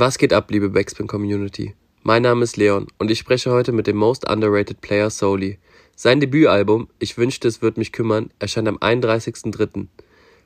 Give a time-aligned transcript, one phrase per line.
[0.00, 1.74] Was geht ab, liebe Backspin Community?
[2.04, 5.58] Mein Name ist Leon und ich spreche heute mit dem Most Underrated Player Soli.
[5.96, 9.88] Sein Debütalbum Ich wünschte es wird mich kümmern erscheint am 31.03.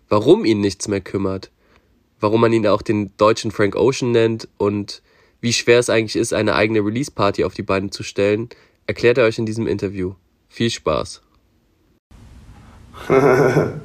[0.09, 1.51] Warum ihn nichts mehr kümmert,
[2.19, 5.03] warum man ihn auch den deutschen Frank Ocean nennt und
[5.43, 8.49] wie schwer es eigentlich ist, eine eigene Release-Party auf die Beine zu stellen,
[8.87, 10.15] erklärt er euch in diesem Interview.
[10.49, 11.21] Viel Spaß.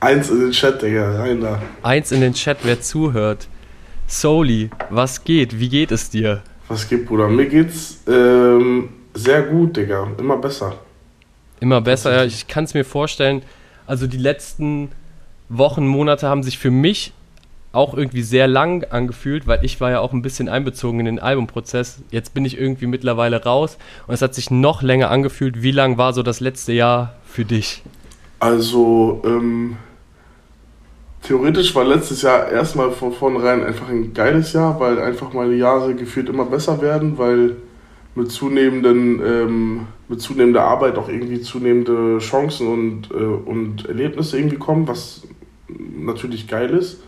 [0.00, 1.62] Eins in den Chat, Digga, rein da.
[1.84, 3.46] Eins in den Chat, wer zuhört.
[4.12, 5.58] Soli, was geht?
[5.58, 6.42] Wie geht es dir?
[6.68, 7.28] Was geht, Bruder?
[7.28, 10.06] Mir geht's ähm, sehr gut, Digga.
[10.18, 10.74] Immer besser.
[11.60, 12.24] Immer besser, ja.
[12.24, 13.42] Ich kann es mir vorstellen.
[13.86, 14.90] Also die letzten
[15.48, 17.14] Wochen, Monate haben sich für mich
[17.72, 21.18] auch irgendwie sehr lang angefühlt, weil ich war ja auch ein bisschen einbezogen in den
[21.18, 22.02] Albumprozess.
[22.10, 25.62] Jetzt bin ich irgendwie mittlerweile raus und es hat sich noch länger angefühlt.
[25.62, 27.82] Wie lang war so das letzte Jahr für dich?
[28.40, 29.78] Also, ähm,
[31.22, 35.94] theoretisch war letztes Jahr erstmal von vornherein einfach ein geiles Jahr, weil einfach meine Jahre
[35.94, 37.56] gefühlt immer besser werden, weil
[38.14, 44.58] mit zunehmenden, ähm, mit zunehmender Arbeit auch irgendwie zunehmende Chancen und, äh, und Erlebnisse irgendwie
[44.58, 45.22] kommen, was
[45.68, 47.02] natürlich geil ist.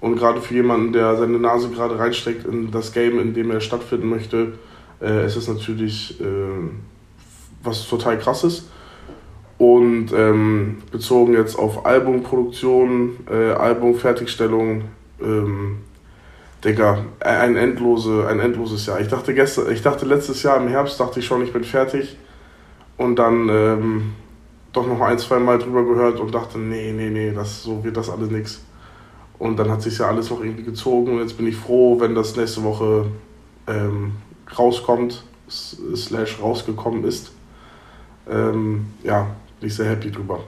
[0.00, 3.60] Und gerade für jemanden, der seine Nase gerade reinsteckt in das Game, in dem er
[3.60, 4.52] stattfinden möchte,
[5.00, 6.24] äh, ist es natürlich äh,
[7.62, 8.68] was total krasses.
[9.58, 14.82] Und ähm, bezogen jetzt auf Albumproduktion, äh, Albumfertigstellung,
[15.22, 15.78] ähm,
[16.62, 19.00] Digga, ein, endlose, ein endloses Jahr.
[19.00, 22.16] Ich dachte, gestern, ich dachte letztes Jahr im Herbst, dachte ich schon, ich bin fertig.
[22.98, 24.12] Und dann ähm,
[24.72, 27.96] doch noch ein, zwei Mal drüber gehört und dachte, nee, nee, nee, das, so wird
[27.96, 28.62] das alles nichts.
[29.38, 32.14] Und dann hat sich ja alles noch irgendwie gezogen und jetzt bin ich froh, wenn
[32.14, 33.06] das nächste Woche
[33.66, 34.12] ähm,
[34.58, 37.32] rauskommt, slash rausgekommen ist.
[38.28, 39.28] Ähm, ja,
[39.60, 40.40] bin ich sehr happy drüber.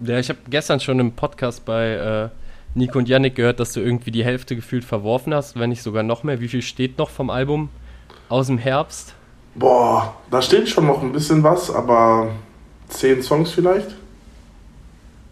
[0.00, 2.28] Ja, ich habe gestern schon im Podcast bei äh,
[2.74, 6.02] Nico und Yannick gehört, dass du irgendwie die Hälfte gefühlt verworfen hast, wenn nicht sogar
[6.02, 6.40] noch mehr.
[6.40, 7.68] Wie viel steht noch vom Album
[8.28, 9.14] aus dem Herbst?
[9.54, 12.30] Boah, da steht schon noch ein bisschen was, aber
[12.88, 13.96] zehn Songs vielleicht.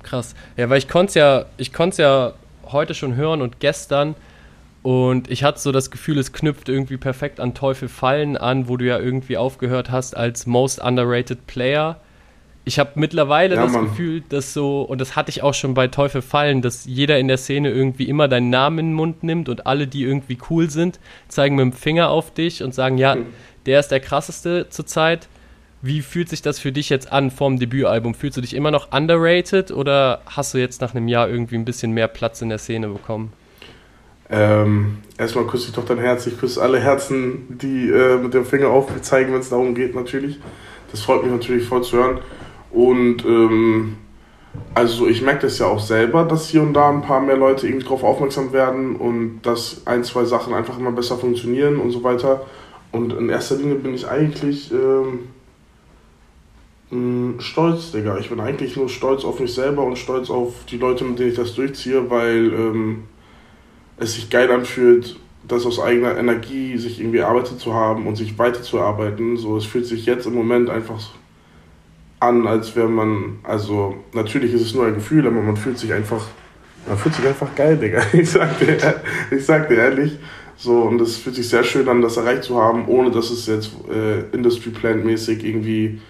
[0.02, 0.34] Krass.
[0.56, 2.32] Ja, weil ich konnte es ja, ich konnte ja
[2.66, 4.14] heute schon hören und gestern
[4.82, 8.76] und ich hatte so das Gefühl, es knüpft irgendwie perfekt an Teufel Fallen an, wo
[8.76, 12.00] du ja irgendwie aufgehört hast als Most Underrated Player.
[12.68, 13.86] Ich habe mittlerweile ja, das Mann.
[13.86, 17.26] Gefühl, dass so, und das hatte ich auch schon bei Teufel Fallen, dass jeder in
[17.26, 20.68] der Szene irgendwie immer deinen Namen in den Mund nimmt und alle, die irgendwie cool
[20.68, 23.24] sind, zeigen mit dem Finger auf dich und sagen, ja, hm.
[23.64, 25.28] der ist der krasseste zurzeit.
[25.80, 28.12] Wie fühlt sich das für dich jetzt an vom Debütalbum?
[28.12, 31.64] Fühlst du dich immer noch underrated oder hast du jetzt nach einem Jahr irgendwie ein
[31.64, 33.32] bisschen mehr Platz in der Szene bekommen?
[34.28, 36.26] Ähm, erstmal küsse ich doch dein Herz.
[36.26, 39.74] Ich küsse alle Herzen, die äh, mit dem Finger auf mich zeigen, wenn es darum
[39.74, 40.38] geht, natürlich.
[40.90, 42.18] Das freut mich natürlich voll zu hören.
[42.70, 43.96] Und ähm,
[44.74, 47.66] also ich merke das ja auch selber, dass hier und da ein paar mehr Leute
[47.66, 52.02] irgendwie drauf aufmerksam werden und dass ein, zwei Sachen einfach immer besser funktionieren und so
[52.02, 52.46] weiter.
[52.92, 55.28] Und in erster Linie bin ich eigentlich ähm,
[56.90, 58.18] hm, stolz, Digga.
[58.18, 61.30] Ich bin eigentlich nur stolz auf mich selber und stolz auf die Leute, mit denen
[61.30, 63.04] ich das durchziehe, weil ähm,
[63.98, 68.38] es sich geil anfühlt, das aus eigener Energie sich irgendwie erarbeitet zu haben und sich
[68.38, 69.36] weiterzuarbeiten.
[69.36, 71.00] So, es fühlt sich jetzt im Moment einfach
[72.20, 75.92] an, als wäre man, also natürlich ist es nur ein Gefühl, aber man fühlt sich
[75.92, 76.26] einfach,
[76.86, 78.02] man fühlt sich einfach geil, Digga.
[78.12, 78.76] Ich sag dir,
[79.30, 80.18] ich sag dir ehrlich.
[80.56, 83.46] So, und es fühlt sich sehr schön an, das erreicht zu haben, ohne dass es
[83.46, 86.00] jetzt äh, Industry Plant mäßig irgendwie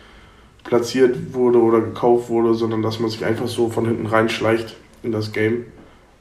[0.65, 5.13] platziert wurde oder gekauft wurde, sondern dass man sich einfach so von hinten reinschleicht in
[5.13, 5.67] das Game.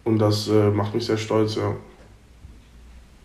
[0.03, 1.75] Und das äh, macht mich sehr stolz, ja.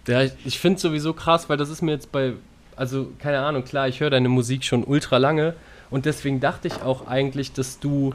[0.06, 2.34] Ja, ich, ich finde es sowieso krass, weil das ist mir jetzt bei,
[2.77, 5.55] also keine Ahnung, klar, ich höre deine Musik schon ultra lange
[5.92, 8.14] und deswegen dachte ich auch eigentlich, dass du,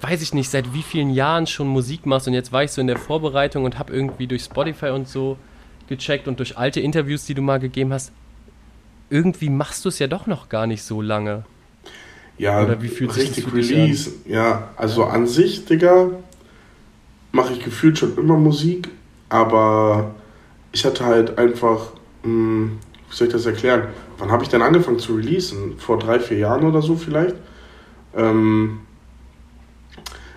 [0.00, 2.80] weiß ich nicht, seit wie vielen Jahren schon Musik machst und jetzt war ich so
[2.80, 5.36] in der Vorbereitung und habe irgendwie durch Spotify und so
[5.88, 8.10] gecheckt und durch alte Interviews, die du mal gegeben hast,
[9.10, 11.44] irgendwie machst du es ja doch noch gar nicht so lange.
[12.38, 14.10] Ja, Oder wie fühlt richtig sich Release.
[14.10, 14.32] An?
[14.32, 16.10] Ja, also an sich, Digga,
[17.32, 18.88] mache ich gefühlt schon immer Musik,
[19.28, 20.14] aber
[20.72, 21.92] ich hatte halt einfach,
[22.22, 22.78] mh, hm,
[23.10, 23.88] wie soll ich das erklären?
[24.18, 25.78] Wann habe ich denn angefangen zu releasen?
[25.78, 27.36] Vor drei, vier Jahren oder so vielleicht?
[28.14, 28.80] Ähm,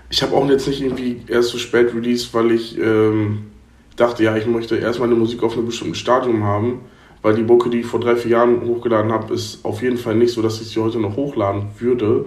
[0.09, 3.47] ich habe auch jetzt nicht irgendwie erst so spät released, weil ich ähm,
[3.95, 6.81] dachte, ja, ich möchte erst meine Musik auf einem bestimmten Stadium haben
[7.21, 10.15] weil die Mucke, die ich vor drei, vier Jahren hochgeladen habe, ist auf jeden Fall
[10.15, 12.25] nicht so, dass ich sie heute noch hochladen würde.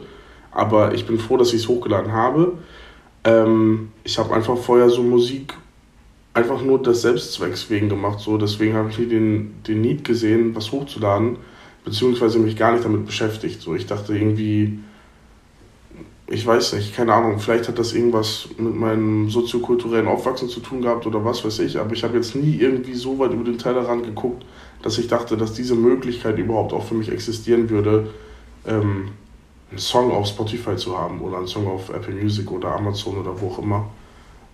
[0.53, 2.53] Aber ich bin froh, dass ich es hochgeladen habe.
[3.25, 5.55] Ähm, ich habe einfach vorher so Musik
[6.35, 8.21] einfach nur des Selbstzwecks wegen gemacht.
[8.21, 8.37] So.
[8.37, 11.37] Deswegen habe ich nie den, den Need gesehen, was hochzuladen,
[11.85, 13.63] beziehungsweise mich gar nicht damit beschäftigt.
[13.63, 13.75] So.
[13.75, 14.81] Ich dachte irgendwie,
[16.27, 20.81] ich weiß nicht, keine Ahnung, vielleicht hat das irgendwas mit meinem soziokulturellen Aufwachsen zu tun
[20.83, 23.59] gehabt oder was weiß ich, aber ich habe jetzt nie irgendwie so weit über den
[23.59, 24.45] Tellerrand geguckt,
[24.83, 28.09] dass ich dachte, dass diese Möglichkeit überhaupt auch für mich existieren würde,
[28.67, 29.11] ähm,
[29.71, 33.39] einen Song auf Spotify zu haben oder einen Song auf Apple Music oder Amazon oder
[33.41, 33.91] wo auch immer.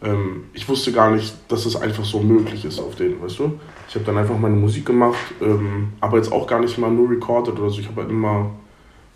[0.03, 3.59] Ähm, ich wusste gar nicht, dass es einfach so möglich ist auf denen, weißt du?
[3.89, 7.11] Ich habe dann einfach meine Musik gemacht, ähm, aber jetzt auch gar nicht mal nur
[7.11, 7.81] recorded oder so.
[7.81, 8.51] Ich habe halt immer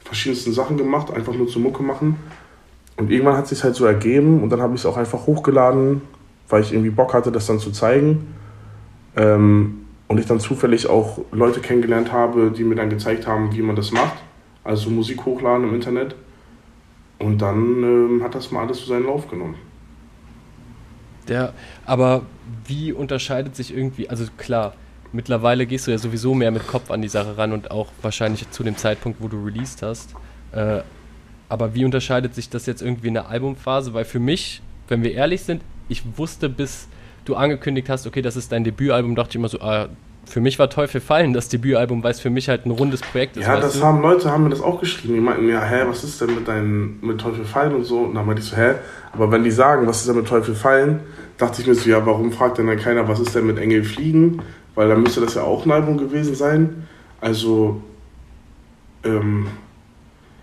[0.00, 2.16] verschiedensten Sachen gemacht, einfach nur zur Mucke machen.
[2.96, 5.26] Und irgendwann hat es sich halt so ergeben und dann habe ich es auch einfach
[5.26, 6.02] hochgeladen,
[6.48, 8.34] weil ich irgendwie Bock hatte, das dann zu zeigen.
[9.16, 13.62] Ähm, und ich dann zufällig auch Leute kennengelernt habe, die mir dann gezeigt haben, wie
[13.62, 14.22] man das macht.
[14.62, 16.14] Also Musik hochladen im Internet.
[17.18, 19.56] Und dann ähm, hat das mal alles so seinen Lauf genommen.
[21.28, 21.52] Ja,
[21.86, 22.22] aber
[22.66, 24.74] wie unterscheidet sich irgendwie, also klar,
[25.12, 28.50] mittlerweile gehst du ja sowieso mehr mit Kopf an die Sache ran und auch wahrscheinlich
[28.50, 30.14] zu dem Zeitpunkt, wo du released hast.
[30.52, 30.80] Äh,
[31.48, 33.94] aber wie unterscheidet sich das jetzt irgendwie in der Albumphase?
[33.94, 36.88] Weil für mich, wenn wir ehrlich sind, ich wusste bis
[37.24, 39.88] du angekündigt hast, okay, das ist dein Debütalbum, dachte ich immer so, ah,
[40.26, 43.36] für mich war Teufel fallen das Debütalbum, weil es für mich halt ein rundes Projekt
[43.36, 43.46] ist.
[43.46, 43.84] Ja, das du?
[43.84, 45.14] haben Leute haben mir das auch geschrieben.
[45.14, 48.00] Die meinten ja, hä, was ist denn mit deinem mit Teufel fallen und so?
[48.00, 48.74] Und dann meinte ich so, hä,
[49.12, 51.00] aber wenn die sagen, was ist denn mit Teufel fallen,
[51.38, 53.84] dachte ich mir so, ja, warum fragt denn dann keiner, was ist denn mit Engel
[53.84, 54.42] fliegen?
[54.74, 56.86] Weil dann müsste das ja auch ein Album gewesen sein.
[57.20, 57.80] Also,
[59.04, 59.46] ähm,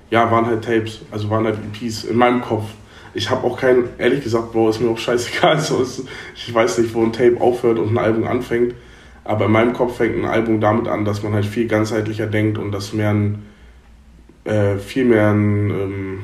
[0.09, 2.65] ja, waren halt Tapes, also waren halt EPs in meinem Kopf.
[3.13, 5.59] Ich habe auch kein, ehrlich gesagt, Bro, ist mir auch scheißegal.
[5.59, 6.03] So ist,
[6.35, 8.73] ich weiß nicht, wo ein Tape aufhört und ein Album anfängt.
[9.31, 12.57] Aber in meinem Kopf fängt ein Album damit an, dass man halt viel ganzheitlicher denkt
[12.57, 13.45] und dass mehr ein,
[14.43, 16.19] äh, viel mehr einen, ähm,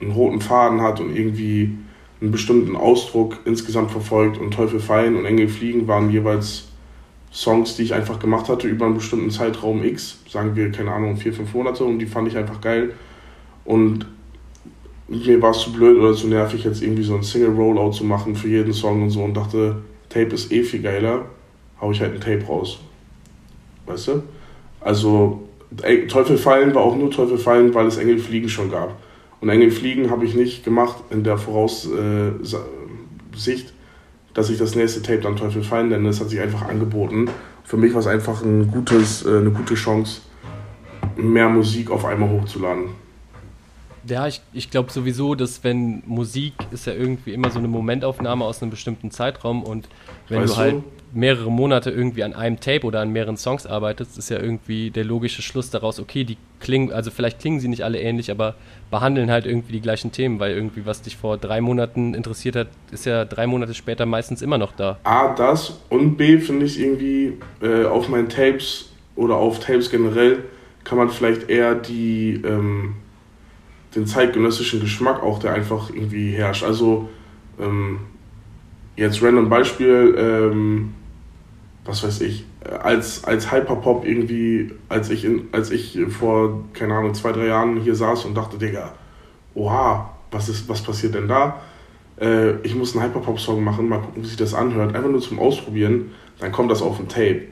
[0.00, 1.76] einen roten Faden hat und irgendwie
[2.22, 4.38] einen bestimmten Ausdruck insgesamt verfolgt.
[4.38, 6.68] Und Teufel fallen und Engel fliegen waren jeweils
[7.30, 11.18] Songs, die ich einfach gemacht hatte über einen bestimmten Zeitraum X, sagen wir, keine Ahnung,
[11.18, 12.94] vier, fünf Monate und die fand ich einfach geil.
[13.66, 14.06] Und
[15.08, 18.34] mir war es zu blöd oder zu nervig, jetzt irgendwie so ein Single-Rollout zu machen
[18.34, 21.26] für jeden Song und so und dachte, Tape ist eh viel geiler,
[21.80, 22.80] hau ich halt ein Tape raus.
[23.86, 24.22] Weißt du?
[24.80, 25.48] Also,
[26.08, 28.96] Teufel fallen war auch nur Teufel fallen, weil es Engel fliegen schon gab.
[29.40, 31.94] Und Engel fliegen habe ich nicht gemacht in der Voraussicht,
[33.38, 33.72] äh,
[34.34, 36.08] dass ich das nächste Tape dann Teufel fallen nenne.
[36.08, 37.28] Es hat sich einfach angeboten.
[37.64, 40.22] Für mich war es einfach ein gutes, äh, eine gute Chance,
[41.16, 42.90] mehr Musik auf einmal hochzuladen.
[44.06, 48.44] Ja, ich, ich glaube sowieso, dass wenn Musik ist ja irgendwie immer so eine Momentaufnahme
[48.44, 49.88] aus einem bestimmten Zeitraum und
[50.28, 50.74] wenn weißt du halt
[51.12, 55.04] mehrere Monate irgendwie an einem Tape oder an mehreren Songs arbeitest, ist ja irgendwie der
[55.04, 58.54] logische Schluss daraus, okay, die klingen, also vielleicht klingen sie nicht alle ähnlich, aber
[58.90, 62.68] behandeln halt irgendwie die gleichen Themen, weil irgendwie was dich vor drei Monaten interessiert hat,
[62.90, 64.98] ist ja drei Monate später meistens immer noch da.
[65.04, 70.44] A, das und B, finde ich irgendwie äh, auf meinen Tapes oder auf Tapes generell
[70.84, 72.94] kann man vielleicht eher die ähm,
[73.94, 76.62] den zeitgenössischen Geschmack auch, der einfach irgendwie herrscht.
[76.62, 77.08] Also
[77.58, 78.00] ähm,
[78.96, 80.94] jetzt random Beispiel, ähm,
[81.90, 82.44] was weiß ich,
[82.82, 87.80] als, als Hyperpop irgendwie, als ich, in, als ich vor, keine Ahnung, zwei, drei Jahren
[87.80, 88.92] hier saß und dachte, Digga,
[89.54, 91.60] oha, was, ist, was passiert denn da?
[92.20, 95.40] Äh, ich muss einen Hyperpop-Song machen, mal gucken, wie sich das anhört, einfach nur zum
[95.40, 97.42] Ausprobieren, dann kommt das auf ein Tape.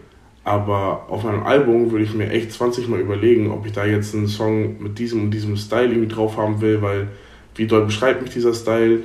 [0.44, 4.14] Aber auf meinem Album würde ich mir echt 20 Mal überlegen, ob ich da jetzt
[4.14, 7.08] einen Song mit diesem und diesem Style irgendwie drauf haben will, weil
[7.56, 9.00] wie doll beschreibt mich dieser Style?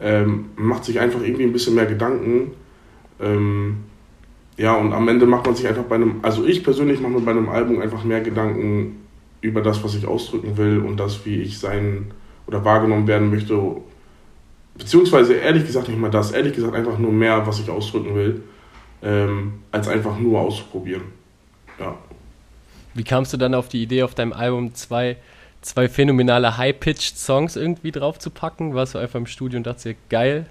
[0.00, 2.52] Ähm, macht sich einfach irgendwie ein bisschen mehr Gedanken.
[3.20, 3.85] Ähm,
[4.56, 7.20] ja, und am Ende macht man sich einfach bei einem, also ich persönlich mache mir
[7.20, 9.06] bei einem Album einfach mehr Gedanken
[9.40, 12.10] über das, was ich ausdrücken will und das, wie ich sein
[12.46, 13.60] oder wahrgenommen werden möchte.
[14.78, 18.42] Beziehungsweise ehrlich gesagt nicht mal das, ehrlich gesagt einfach nur mehr, was ich ausdrücken will
[19.02, 21.02] ähm, als einfach nur auszuprobieren.
[21.78, 21.96] Ja.
[22.94, 25.16] Wie kamst du dann auf die Idee, auf deinem Album zwei,
[25.60, 28.74] zwei phänomenale High-Pitched Songs irgendwie drauf zu packen?
[28.74, 30.46] Warst du einfach im Studio und dachtest dir, geil?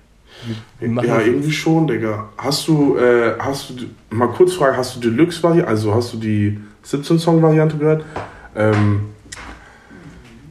[0.80, 2.30] Ja, irgendwie schon, Digga.
[2.38, 3.74] Hast du, äh, hast du,
[4.16, 8.06] mal kurz fragen, hast du Deluxe-Variante, also hast du die 17-Song-Variante gehört?
[8.56, 9.02] Ähm,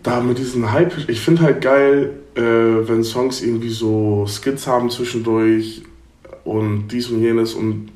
[0.02, 4.90] da mit diesen Hype, ich finde halt geil, äh, wenn Songs irgendwie so Skits haben
[4.90, 5.82] zwischendurch
[6.44, 7.90] und dies und jenes und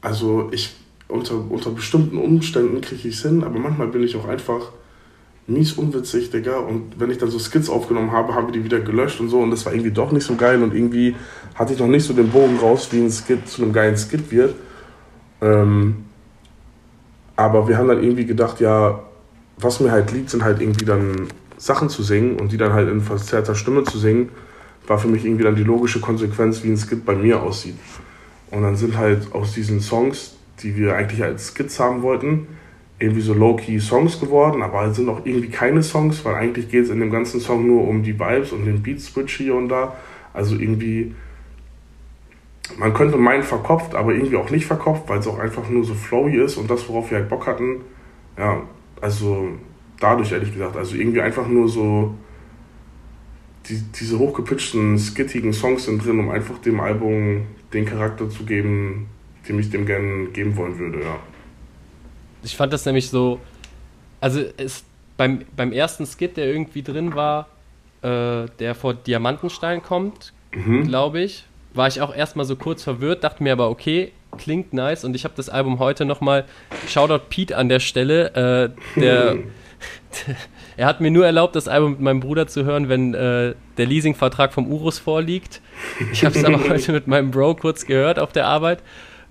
[0.00, 0.74] also ich
[1.08, 4.70] unter, unter bestimmten Umständen kriege ich es hin, aber manchmal bin ich auch einfach
[5.46, 6.58] mies unwitzig, Digga.
[6.58, 9.40] Und wenn ich dann so Skits aufgenommen habe, haben wir die wieder gelöscht und so.
[9.40, 10.62] Und das war irgendwie doch nicht so geil.
[10.62, 11.16] Und irgendwie
[11.54, 14.30] hatte ich noch nicht so den Bogen raus, wie ein Skit zu einem geilen Skit
[14.30, 14.54] wird.
[15.40, 16.04] Ähm,
[17.36, 19.02] aber wir haben dann irgendwie gedacht, ja,
[19.58, 22.88] was mir halt liegt, sind halt irgendwie dann Sachen zu singen und die dann halt
[22.88, 24.30] in verzerrter Stimme zu singen
[24.86, 27.76] war für mich irgendwie dann die logische Konsequenz, wie ein Skit bei mir aussieht.
[28.50, 32.46] Und dann sind halt aus diesen Songs, die wir eigentlich als Skits haben wollten,
[33.02, 36.84] irgendwie so low-key Songs geworden, aber es sind auch irgendwie keine Songs, weil eigentlich geht
[36.84, 39.96] es in dem ganzen Song nur um die Vibes und den Beat-Switch hier und da.
[40.32, 41.14] Also irgendwie,
[42.78, 45.94] man könnte meinen verkopft, aber irgendwie auch nicht verkopft, weil es auch einfach nur so
[45.94, 47.82] flowy ist und das, worauf wir halt Bock hatten.
[48.38, 48.62] Ja,
[49.00, 49.48] also
[49.98, 52.14] dadurch ehrlich gesagt, also irgendwie einfach nur so
[53.68, 57.42] die, diese hochgepitchten, skittigen Songs sind drin, um einfach dem Album
[57.72, 59.06] den Charakter zu geben,
[59.48, 61.18] den ich dem gerne geben wollen würde, ja.
[62.42, 63.40] Ich fand das nämlich so,
[64.20, 64.84] also es,
[65.16, 67.48] beim, beim ersten Skit, der irgendwie drin war,
[68.02, 70.86] äh, der vor Diamantenstein kommt, mhm.
[70.86, 71.44] glaube ich,
[71.74, 75.24] war ich auch erstmal so kurz verwirrt, dachte mir aber, okay, klingt nice und ich
[75.24, 76.44] habe das Album heute nochmal,
[76.88, 79.36] Shoutout Pete an der Stelle, äh, der,
[80.76, 83.86] er hat mir nur erlaubt, das Album mit meinem Bruder zu hören, wenn äh, der
[83.86, 85.60] Leasingvertrag vom Urus vorliegt.
[86.12, 88.82] Ich habe es aber heute mit meinem Bro kurz gehört auf der Arbeit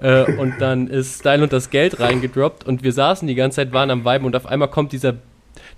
[0.02, 3.74] äh, und dann ist Style und das Geld reingedroppt und wir saßen die ganze Zeit,
[3.74, 5.16] waren am Viben und auf einmal kommt dieser,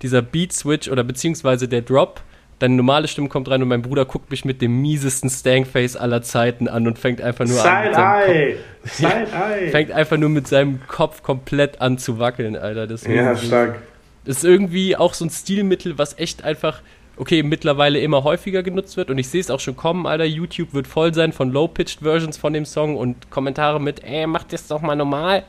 [0.02, 2.20] dieser Beat-Switch oder beziehungsweise der Drop.
[2.60, 6.22] Deine normale Stimme kommt rein und mein Bruder guckt mich mit dem miesesten Stankface aller
[6.22, 8.22] Zeiten an und fängt einfach nur Side an.
[8.22, 8.56] Eye.
[8.84, 9.70] Side Eye.
[9.70, 12.86] Fängt einfach nur mit seinem Kopf komplett an zu wackeln, Alter.
[12.86, 13.80] Das ja, stark.
[14.24, 16.80] Das ist irgendwie auch so ein Stilmittel, was echt einfach
[17.16, 20.24] okay, mittlerweile immer häufiger genutzt wird und ich sehe es auch schon kommen, Alter.
[20.24, 24.44] YouTube wird voll sein von Low-Pitched Versions von dem Song und Kommentare mit, ey, mach
[24.44, 25.44] das doch mal normal.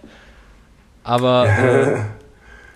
[1.03, 1.97] Aber äh,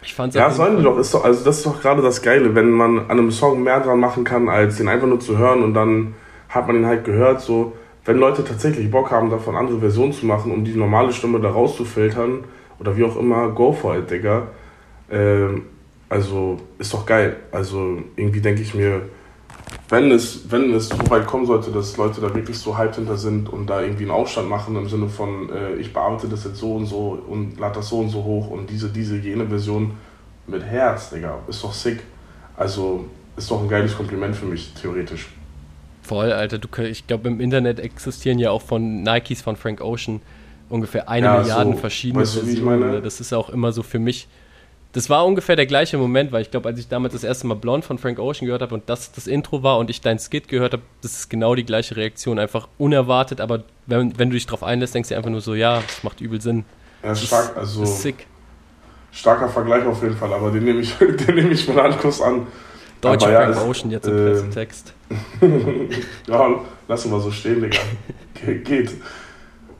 [0.02, 2.56] ich fand's Ja, sollen die doch, ist doch, also das ist doch gerade das Geile,
[2.56, 5.64] wenn man an einem Song mehr dran machen kann, als den einfach nur zu hören
[5.64, 6.16] und dann
[6.50, 7.74] hat man ihn halt gehört, so.
[8.06, 11.52] Wenn Leute tatsächlich Bock haben, davon andere Versionen zu machen, um die normale Stimme da
[11.52, 12.46] rauszufiltern
[12.80, 14.48] oder wie auch immer, go for it, Digga.
[15.12, 15.66] Ähm,
[16.10, 17.38] also ist doch geil.
[17.52, 19.04] Also irgendwie denke ich mir,
[19.90, 23.18] wenn es, wenn es so weit kommen sollte, dass Leute da wirklich so hyped hinter
[23.18, 26.58] sind und da irgendwie einen Aufstand machen im Sinne von, äh, ich bearbeite das jetzt
[26.58, 29.94] so und so und lade das so und so hoch und diese, diese, jene Version
[30.48, 32.02] mit Herz, Digga, ist doch sick.
[32.58, 33.06] Also
[33.38, 35.30] ist doch ein geiles Kompliment für mich, theoretisch.
[36.02, 36.58] Voll, Alter.
[36.58, 40.22] Du, ich glaube, im Internet existieren ja auch von Nikes von Frank Ocean
[40.70, 43.04] ungefähr eine ja, Milliarde so, verschiedene weißt du, Versionen.
[43.04, 44.28] Das ist auch immer so für mich
[44.92, 47.56] das war ungefähr der gleiche Moment, weil ich glaube, als ich damals das erste Mal
[47.56, 50.48] Blonde von Frank Ocean gehört habe und das das Intro war und ich dein Skit
[50.48, 52.40] gehört habe, das ist genau die gleiche Reaktion.
[52.40, 55.82] Einfach unerwartet, aber wenn, wenn du dich drauf einlässt, denkst du einfach nur so, ja,
[55.86, 56.66] das macht übel Sinn.
[57.04, 57.84] Ja, ist stark, also.
[57.84, 58.26] Ist sick.
[59.12, 62.48] Starker Vergleich auf jeden Fall, aber den nehme ich, den nehme ich von Handkuss an.
[63.02, 64.94] Deutscher Frank ja, Ocean jetzt im äh, Pressetext.
[66.28, 67.80] ja, lassen wir so stehen, Digga.
[68.34, 68.92] Ge geht.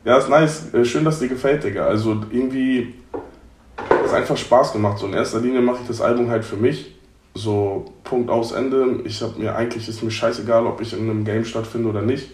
[0.06, 0.74] Ja, ist nice.
[0.74, 1.86] Äh, schön, dass dir gefällt, Digga.
[1.86, 2.94] Also irgendwie
[4.06, 4.98] es einfach Spaß gemacht.
[4.98, 6.96] So in erster Linie mache ich das Album halt für mich.
[7.36, 9.02] So Punkt aus Ende.
[9.06, 12.32] Ich habe mir eigentlich ist mir scheißegal, ob ich in einem Game stattfinde oder nicht.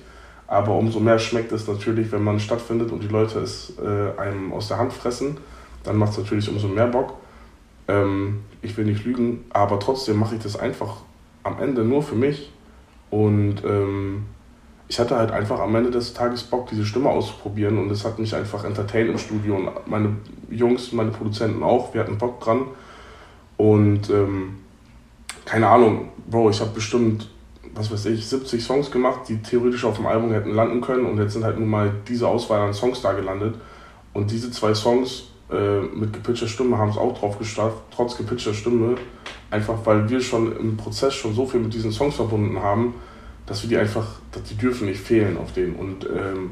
[0.47, 4.53] Aber umso mehr schmeckt es natürlich, wenn man stattfindet und die Leute es äh, einem
[4.53, 5.37] aus der Hand fressen.
[5.83, 7.13] Dann macht es natürlich umso mehr Bock.
[7.87, 10.97] Ähm, ich will nicht lügen, aber trotzdem mache ich das einfach
[11.43, 12.51] am Ende nur für mich.
[13.09, 14.25] Und ähm,
[14.87, 18.19] ich hatte halt einfach am Ende des Tages Bock, diese Stimme auszuprobieren und es hat
[18.19, 20.15] mich einfach entertained im Studio und meine
[20.49, 22.61] Jungs, meine Produzenten auch, wir hatten Bock dran.
[23.57, 24.57] Und ähm,
[25.45, 27.29] keine Ahnung, Bro, ich habe bestimmt,
[27.73, 31.17] was weiß ich, 70 Songs gemacht, die theoretisch auf dem Album hätten landen können und
[31.17, 33.55] jetzt sind halt nun mal diese Auswahl an Songs da gelandet.
[34.13, 38.53] Und diese zwei Songs äh, mit gepitchter Stimme haben es auch drauf geschafft, trotz gepitchter
[38.53, 38.95] Stimme,
[39.49, 42.93] einfach weil wir schon im Prozess schon so viel mit diesen Songs verbunden haben,
[43.45, 45.75] dass wir die einfach, dass die dürfen nicht fehlen auf denen.
[45.75, 46.51] Und ähm,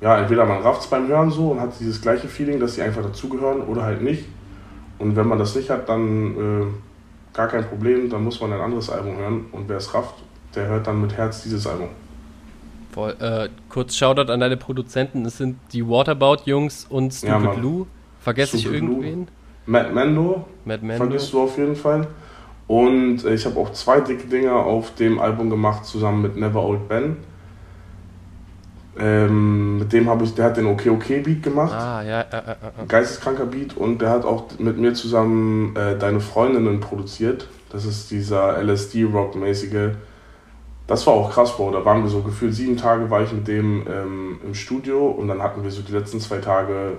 [0.00, 2.82] ja, entweder man rafft es beim Hören so und hat dieses gleiche Feeling, dass sie
[2.82, 4.24] einfach dazugehören oder halt nicht.
[4.98, 6.66] Und wenn man das nicht hat, dann äh,
[7.32, 9.46] gar kein Problem, dann muss man ein anderes Album hören.
[9.52, 10.14] Und wer es rafft,
[10.54, 11.88] der hört dann mit Herz dieses Album.
[12.92, 17.86] Voll, äh, kurz Shoutout an deine Produzenten, es sind die Waterbout-Jungs und Stupid ja, Lou.
[18.20, 19.26] Vergesse ich irgendwen?
[19.66, 20.46] Matt Mando.
[20.64, 21.04] Matt Mando.
[21.04, 22.06] Vergisst du auf jeden Fall.
[22.66, 26.62] Und äh, ich habe auch zwei dicke Dinger auf dem Album gemacht, zusammen mit Never
[26.62, 27.16] Old Ben.
[28.96, 31.72] Ähm, mit dem habe ich, der hat den OK OK Beat gemacht.
[31.72, 32.86] Ah, ja, äh, äh, äh.
[32.86, 37.48] Geisteskranker Beat und der hat auch mit mir zusammen äh, Deine Freundinnen produziert.
[37.70, 39.96] Das ist dieser LSD-Rock-mäßige.
[40.86, 41.72] Das war auch krass, Bro.
[41.72, 45.28] Da waren wir so gefühlt sieben Tage war ich mit dem ähm, im Studio und
[45.28, 46.98] dann hatten wir so die letzten zwei Tage,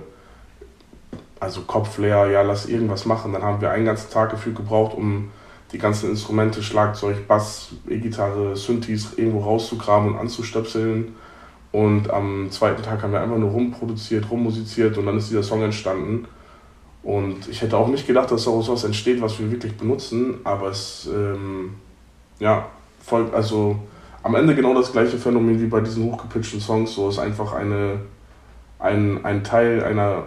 [1.40, 3.32] also Kopf leer, ja, lass irgendwas machen.
[3.32, 5.30] Dann haben wir einen ganzen Tag gefühlt gebraucht, um
[5.72, 11.16] die ganzen Instrumente, Schlagzeug, Bass, E-Gitarre, Synthes irgendwo rauszugraben und anzustöpseln.
[11.72, 15.62] Und am zweiten Tag haben wir einfach nur rumproduziert, rummusiziert und dann ist dieser Song
[15.62, 16.26] entstanden.
[17.04, 20.70] Und ich hätte auch nicht gedacht, dass daraus was entsteht, was wir wirklich benutzen, aber
[20.70, 21.76] es, ähm,
[22.40, 22.68] ja,
[23.00, 23.78] folgt, also
[24.24, 26.94] am Ende genau das gleiche Phänomen wie bei diesen hochgepitchten Songs.
[26.94, 28.00] So ist einfach eine,
[28.80, 30.24] ein, ein Teil einer,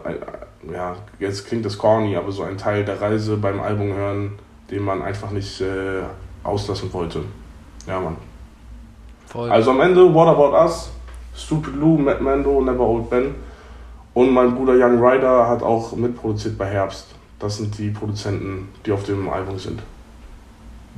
[0.72, 4.32] ja, jetzt klingt das corny, aber so ein Teil der Reise beim Album hören,
[4.70, 6.02] den man einfach nicht äh,
[6.42, 7.24] auslassen wollte.
[7.86, 8.16] Ja, Mann.
[9.26, 9.50] Voll.
[9.50, 10.90] Also am Ende, What About Us,
[11.34, 13.34] Stupid Lou, Matt Mando, Never Old Ben
[14.14, 17.06] und mein Bruder Young Ryder hat auch mitproduziert bei Herbst.
[17.38, 19.80] Das sind die Produzenten, die auf dem Album sind.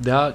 [0.05, 0.33] Ja,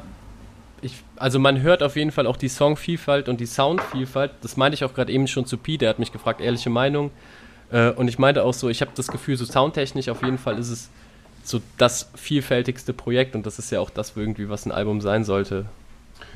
[0.82, 4.34] ich, also man hört auf jeden Fall auch die Songvielfalt und die Soundvielfalt.
[4.42, 7.10] Das meinte ich auch gerade eben schon zu Pi, der hat mich gefragt, ehrliche Meinung.
[7.72, 10.60] Äh, und ich meinte auch so, ich habe das Gefühl, so soundtechnisch auf jeden Fall
[10.60, 10.89] ist es
[11.48, 15.24] so das vielfältigste Projekt und das ist ja auch das irgendwie, was ein Album sein
[15.24, 15.66] sollte.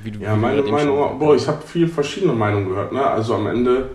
[0.03, 2.91] Wie du, ja, wie meine Meinung, boah, ich habe viel verschiedene Meinungen gehört.
[2.91, 3.03] Ne?
[3.03, 3.89] Also am Ende,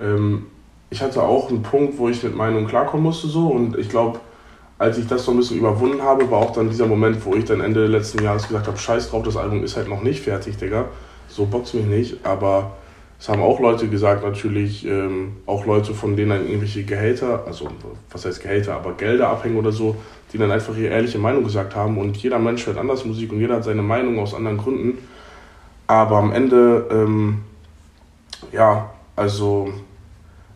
[0.00, 0.46] ähm,
[0.90, 4.20] ich hatte auch einen Punkt, wo ich mit Meinungen klarkommen musste so und ich glaube,
[4.78, 7.44] als ich das so ein bisschen überwunden habe, war auch dann dieser Moment, wo ich
[7.44, 10.56] dann Ende letzten Jahres gesagt habe, scheiß drauf, das Album ist halt noch nicht fertig,
[10.56, 10.86] Digga.
[11.28, 12.72] So boxt mich nicht, aber
[13.20, 17.68] es haben auch Leute gesagt, natürlich, ähm, auch Leute, von denen dann irgendwelche Gehälter, also
[18.10, 19.96] was heißt Gehälter, aber Gelder abhängen oder so,
[20.32, 23.40] die dann einfach ihre ehrliche Meinung gesagt haben und jeder Mensch hört anders Musik und
[23.40, 24.98] jeder hat seine Meinung aus anderen Gründen.
[25.86, 27.42] Aber am Ende, ähm,
[28.52, 29.72] ja, also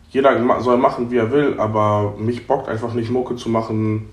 [0.09, 4.09] jeder soll machen, wie er will, aber mich bockt einfach nicht Mucke zu machen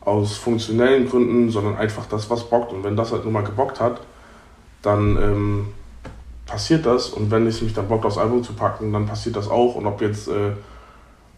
[0.00, 2.72] aus funktionellen Gründen, sondern einfach das, was bockt.
[2.72, 4.00] Und wenn das halt nur mal gebockt hat,
[4.82, 5.66] dann ähm,
[6.46, 7.10] passiert das.
[7.10, 9.74] Und wenn es mich dann bockt, aufs Album zu packen, dann passiert das auch.
[9.74, 10.52] Und ob jetzt äh,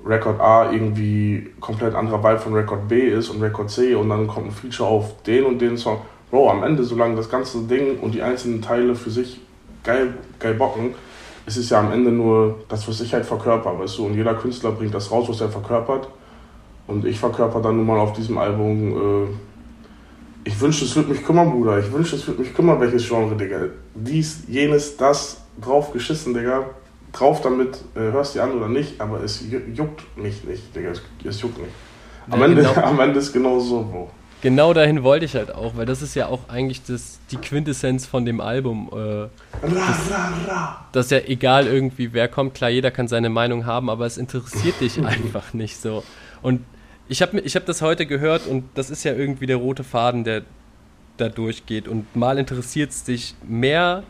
[0.05, 4.27] Record A irgendwie komplett anderer Vibe von Record B ist und Record C und dann
[4.27, 6.01] kommt ein Feature auf den und den Song.
[6.31, 9.41] Bro, am Ende, solange das ganze Ding und die einzelnen Teile für sich
[9.83, 10.95] geil, geil bocken,
[11.57, 14.07] es ja am Ende nur das, was ich halt verkörper, weißt du?
[14.07, 16.09] Und jeder Künstler bringt das raus, was er verkörpert.
[16.87, 19.27] Und ich verkörper dann nun mal auf diesem Album.
[19.27, 19.29] Äh,
[20.45, 21.79] ich wünschte, es würde mich kümmern, Bruder.
[21.79, 23.61] Ich wünschte, es würde mich kümmern, welches Genre, Digga.
[23.95, 26.67] Dies, jenes, das, drauf geschissen, Digga.
[27.13, 29.43] Drauf damit, äh, hörst du an oder nicht, aber es
[29.75, 30.91] juckt mich nicht, Digga.
[30.91, 31.73] Es, es juckt nicht.
[32.31, 32.75] Am, ja, Ende, genau.
[32.83, 34.11] am Ende ist genau so, Bro.
[34.41, 38.07] Genau dahin wollte ich halt auch, weil das ist ja auch eigentlich das, die Quintessenz
[38.07, 38.89] von dem Album.
[38.93, 39.29] Äh,
[39.63, 39.99] das,
[40.93, 42.55] das ist ja egal irgendwie, wer kommt.
[42.55, 46.05] Klar, jeder kann seine Meinung haben, aber es interessiert dich einfach nicht so.
[46.41, 46.61] Und
[47.09, 50.23] ich habe ich hab das heute gehört und das ist ja irgendwie der rote Faden,
[50.23, 50.43] der
[51.17, 51.89] da durchgeht.
[51.89, 54.05] Und mal interessiert es dich mehr,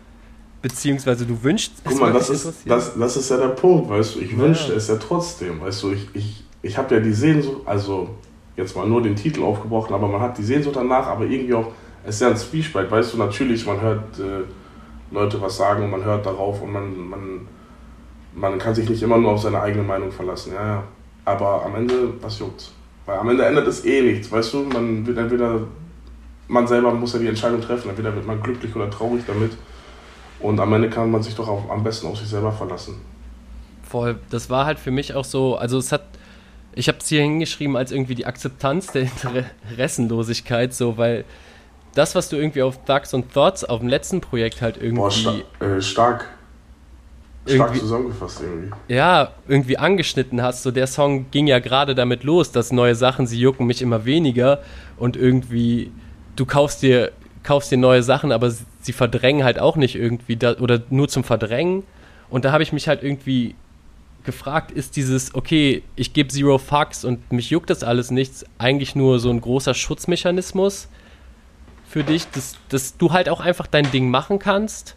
[0.62, 4.16] beziehungsweise du wünschst es Guck mal, das ist, das, das ist ja der Punkt, weißt
[4.16, 4.20] du.
[4.20, 4.38] Ich ja.
[4.38, 5.92] wünschte es ja trotzdem, weißt du.
[5.92, 8.10] Ich, ich, ich habe ja die Sehnsucht, also
[8.56, 11.72] jetzt mal nur den Titel aufgebrochen, aber man hat die Sehnsucht danach, aber irgendwie auch,
[12.04, 14.42] es ist ja ein Zwiespalt, weißt du, natürlich, man hört äh,
[15.10, 17.48] Leute was sagen und man hört darauf und man, man,
[18.34, 20.82] man kann sich nicht immer nur auf seine eigene Meinung verlassen, ja, ja.
[21.24, 22.72] Aber am Ende, was juckt's?
[23.06, 25.60] Weil am Ende ändert es eh nichts, weißt du, man wird entweder,
[26.48, 29.52] man selber muss ja die Entscheidung treffen, entweder wird man glücklich oder traurig damit
[30.40, 32.96] und am Ende kann man sich doch auch am besten auf sich selber verlassen.
[33.82, 36.02] Voll, das war halt für mich auch so, also es hat
[36.78, 41.24] ich habe es hier hingeschrieben als irgendwie die Akzeptanz der Interessenlosigkeit, so, weil
[41.94, 45.00] das, was du irgendwie auf Thugs und Thoughts auf dem letzten Projekt halt irgendwie.
[45.00, 46.28] Boah, sta äh, stark.
[47.46, 48.70] Stark zusammengefasst irgendwie.
[48.88, 50.62] Ja, irgendwie angeschnitten hast.
[50.62, 54.04] So, der Song ging ja gerade damit los, dass neue Sachen, sie jucken mich immer
[54.04, 54.60] weniger
[54.98, 55.90] und irgendwie,
[56.36, 57.10] du kaufst dir,
[57.48, 61.24] kaufst dir neue Sachen, aber sie verdrängen halt auch nicht irgendwie da, oder nur zum
[61.24, 61.82] Verdrängen.
[62.28, 63.54] Und da habe ich mich halt irgendwie
[64.24, 68.94] gefragt, ist dieses, okay, ich gebe Zero Fucks und mich juckt das alles nichts, eigentlich
[68.94, 70.88] nur so ein großer Schutzmechanismus
[71.88, 74.94] für dich, dass, dass du halt auch einfach dein Ding machen kannst?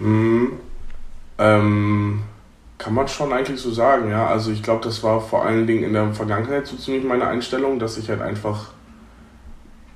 [0.00, 0.54] Mhm.
[1.38, 2.24] Ähm,
[2.78, 4.26] kann man schon eigentlich so sagen, ja.
[4.26, 7.78] Also ich glaube, das war vor allen Dingen in der Vergangenheit so ziemlich meine Einstellung,
[7.78, 8.73] dass ich halt einfach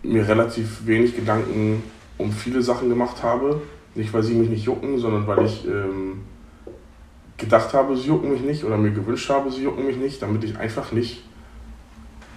[0.02, 1.82] mir relativ wenig Gedanken
[2.18, 3.62] um viele Sachen gemacht habe.
[3.94, 6.20] Nicht, weil sie mich nicht jucken, sondern weil ich ähm,
[7.38, 10.44] gedacht habe, sie jucken mich nicht oder mir gewünscht habe, sie jucken mich nicht, damit
[10.44, 11.22] ich einfach nicht,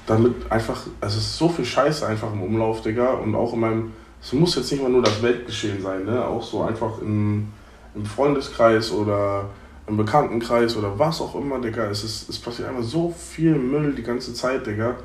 [0.05, 3.91] damit einfach, es ist so viel Scheiße einfach im Umlauf, Digga, und auch in meinem,
[4.21, 7.47] es muss jetzt nicht mal nur das Weltgeschehen sein, ne, auch so einfach im,
[7.95, 9.49] im Freundeskreis oder
[9.87, 13.93] im Bekanntenkreis oder was auch immer, Digga, es, ist, es passiert einfach so viel Müll
[13.93, 14.95] die ganze Zeit, Digga,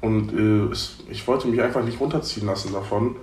[0.00, 3.16] und äh, es, ich wollte mich einfach nicht runterziehen lassen davon.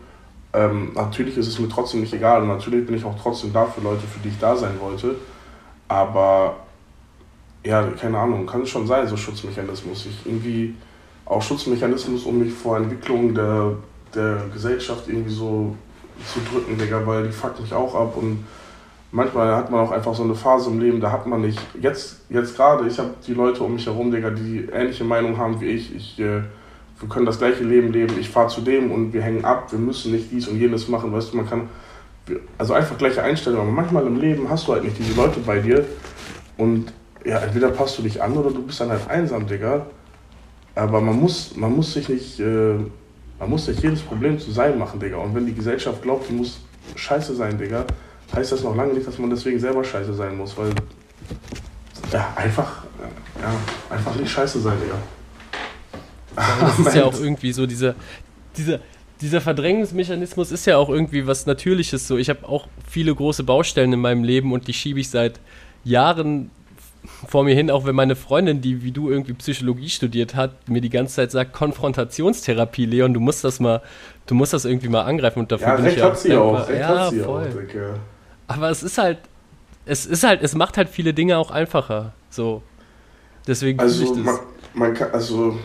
[0.53, 3.65] Ähm, natürlich ist es mir trotzdem nicht egal und natürlich bin ich auch trotzdem da
[3.65, 5.15] für Leute, für die ich da sein wollte.
[5.87, 6.57] Aber
[7.65, 10.05] ja, keine Ahnung, kann es schon sein, so Schutzmechanismus.
[10.05, 10.75] Ich irgendwie
[11.25, 13.77] auch Schutzmechanismus, um mich vor Entwicklung der,
[14.13, 15.75] der Gesellschaft irgendwie so
[16.31, 18.45] zu drücken, Digga, weil die fuckt mich auch ab und
[19.11, 22.21] manchmal hat man auch einfach so eine Phase im Leben, da hat man nicht, jetzt,
[22.29, 25.67] jetzt gerade, ich habe die Leute um mich herum, Digga, die ähnliche Meinung haben wie
[25.67, 26.41] ich, ich äh,
[26.99, 29.79] wir können das gleiche Leben leben, ich fahre zu dem und wir hängen ab, wir
[29.79, 31.69] müssen nicht dies und jenes machen, weißt du, man kann
[32.57, 35.59] also einfach gleiche Einstellung, aber manchmal im Leben hast du halt nicht diese Leute bei
[35.59, 35.85] dir
[36.57, 36.93] und
[37.25, 39.85] ja, entweder passt du dich an oder du bist dann halt einsam, Digga.
[40.75, 42.75] Aber man muss, man muss sich nicht, äh,
[43.39, 45.17] man muss nicht jedes Problem zu sein machen, Digga.
[45.17, 46.59] Und wenn die Gesellschaft glaubt, die muss
[46.95, 47.85] scheiße sein, Digga,
[48.35, 50.71] heißt das noch lange nicht, dass man deswegen selber scheiße sein muss, weil
[52.11, 52.83] ja, einfach,
[53.41, 54.95] ja, einfach nicht scheiße sein, Digga.
[56.35, 57.95] Das ist ja auch irgendwie so dieser,
[58.57, 58.79] dieser,
[59.21, 62.17] dieser Verdrängungsmechanismus ist ja auch irgendwie was Natürliches so.
[62.17, 65.39] Ich habe auch viele große Baustellen in meinem Leben und die schiebe ich seit
[65.83, 66.51] Jahren
[67.27, 70.81] vor mir hin, auch wenn meine Freundin, die wie du irgendwie Psychologie studiert hat, mir
[70.81, 73.81] die ganze Zeit sagt, Konfrontationstherapie, Leon, du musst das mal,
[74.25, 76.67] du musst das irgendwie mal angreifen und dafür ja, bin ich ja auch, sie auch
[76.67, 77.47] recht ja, hat sie voll.
[77.47, 77.99] Auch, denke.
[78.47, 79.19] Aber es ist halt,
[79.85, 82.61] es ist halt, es macht halt viele Dinge auch einfacher, so.
[83.47, 84.19] Deswegen also, ich das.
[84.19, 84.39] Man,
[84.73, 85.57] man kann, also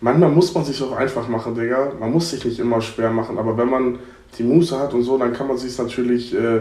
[0.00, 1.92] manchmal muss man sich auch einfach machen, Digga.
[1.98, 3.98] Man muss sich nicht immer schwer machen, aber wenn man
[4.38, 6.60] die Muße hat und so, dann kann man sich natürlich, äh,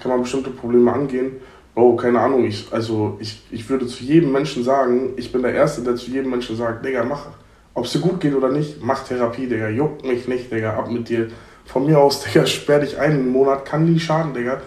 [0.00, 1.32] kann man bestimmte Probleme angehen.
[1.74, 5.54] Oh, keine Ahnung, ich, also ich, ich würde zu jedem Menschen sagen, ich bin der
[5.54, 7.26] Erste, der zu jedem Menschen sagt, Digga, mach,
[7.74, 10.90] ob es dir gut geht oder nicht, mach Therapie, Digga, juckt mich nicht, Digga, ab
[10.90, 11.28] mit dir.
[11.66, 14.60] Von mir aus, Digga, sperr dich einen Monat, kann nie schaden, Digga.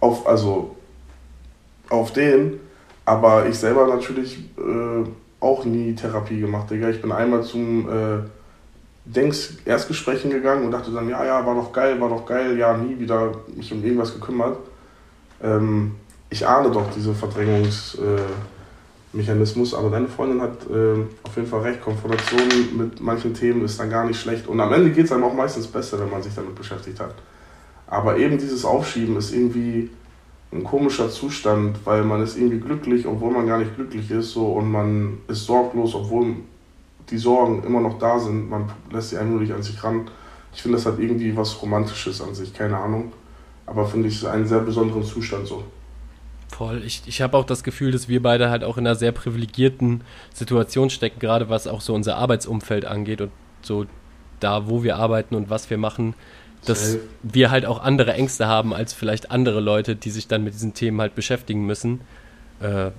[0.00, 0.76] Auf, also,
[1.88, 2.60] auf den,
[3.04, 5.08] aber ich selber natürlich äh,
[5.40, 6.88] auch nie Therapie gemacht, Digga.
[6.88, 8.18] Ich bin einmal zum äh,
[9.04, 12.76] Denks Erstgesprächen gegangen und dachte dann, ja, ja, war doch geil, war doch geil, ja,
[12.76, 14.58] nie wieder mich um irgendwas gekümmert.
[15.42, 15.94] Ähm,
[16.28, 21.80] ich ahne doch diese Verdrängungsmechanismus, äh, aber deine Freundin hat äh, auf jeden Fall recht.
[21.82, 24.48] Konfrontation mit manchen Themen ist dann gar nicht schlecht.
[24.48, 27.14] Und am Ende geht es einem auch meistens besser, wenn man sich damit beschäftigt hat.
[27.86, 29.90] Aber eben dieses Aufschieben ist irgendwie
[30.52, 34.52] ein komischer Zustand, weil man ist irgendwie glücklich, obwohl man gar nicht glücklich ist, so
[34.52, 36.36] und man ist sorglos, obwohl
[37.10, 38.48] die Sorgen immer noch da sind.
[38.48, 40.08] Man lässt sie einfach nicht an sich ran.
[40.54, 43.12] Ich finde, das hat irgendwie was Romantisches an sich, keine Ahnung.
[43.66, 45.64] Aber finde ich, es einen sehr besonderen Zustand so.
[46.48, 46.82] Voll.
[46.84, 50.02] Ich, ich habe auch das Gefühl, dass wir beide halt auch in einer sehr privilegierten
[50.32, 53.32] Situation stecken, gerade was auch so unser Arbeitsumfeld angeht und
[53.62, 53.86] so
[54.40, 56.14] da, wo wir arbeiten und was wir machen
[56.64, 57.00] dass Safe.
[57.22, 60.74] wir halt auch andere Ängste haben als vielleicht andere Leute, die sich dann mit diesen
[60.74, 62.00] Themen halt beschäftigen müssen.
[62.60, 62.90] Äh,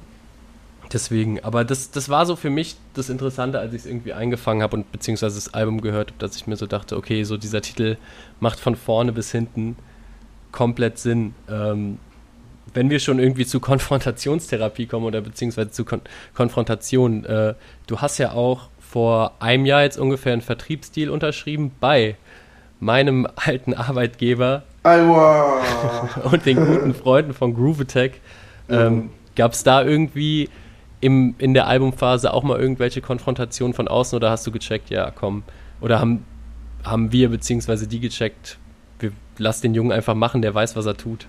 [0.94, 4.64] deswegen, aber das, das war so für mich das Interessante, als ich es irgendwie eingefangen
[4.64, 7.62] habe und beziehungsweise das Album gehört habe, dass ich mir so dachte, okay, so dieser
[7.62, 7.98] Titel
[8.40, 9.76] macht von vorne bis hinten
[10.52, 11.36] komplett Sinn.
[11.50, 12.00] Ähm,
[12.74, 16.02] wenn wir schon irgendwie zu Konfrontationstherapie kommen oder beziehungsweise zu Kon
[16.34, 17.54] Konfrontation, äh,
[17.88, 22.16] du hast ja auch vor einem Jahr jetzt ungefähr einen Vertriebsdeal unterschrieben bei
[22.80, 24.64] meinem alten Arbeitgeber
[26.32, 28.14] und den guten Freunden von Groove Attack.
[28.70, 30.50] Ähm, Gab es da irgendwie
[31.02, 35.12] im, in der Albumphase auch mal irgendwelche Konfrontationen von außen oder hast du gecheckt, ja
[35.12, 35.44] komm,
[35.80, 36.26] oder haben,
[36.84, 38.58] haben wir beziehungsweise die gecheckt,
[39.00, 41.28] wir lass den Jungen einfach machen, der weiß, was er tut?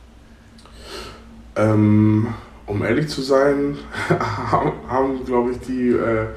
[1.56, 2.28] Ähm,
[2.66, 3.76] um ehrlich zu sein,
[4.08, 6.28] haben, haben glaube ich, die äh,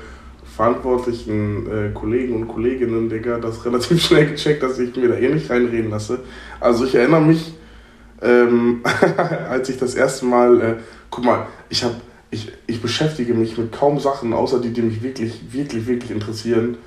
[0.56, 5.30] verantwortlichen äh, Kollegen und Kolleginnen, Digga, das relativ schnell gecheckt, dass ich mir da eh
[5.30, 6.20] nicht reinreden lasse.
[6.60, 7.54] Also ich erinnere mich,
[8.22, 8.82] ähm,
[9.50, 10.76] als ich das erste Mal, äh,
[11.10, 11.96] guck mal, ich habe,
[12.30, 16.78] ich, ich beschäftige mich mit kaum Sachen, außer die, die mich wirklich, wirklich, wirklich interessieren.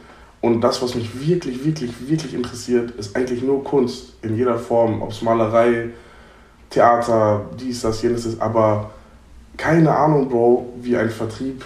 [0.41, 5.01] Und das, was mich wirklich, wirklich, wirklich interessiert, ist eigentlich nur Kunst in jeder Form,
[5.01, 5.91] ob es Malerei,
[6.69, 8.91] Theater, dies, das, jenes ist, aber
[9.57, 11.65] keine Ahnung, Bro, wie ein Vertrieb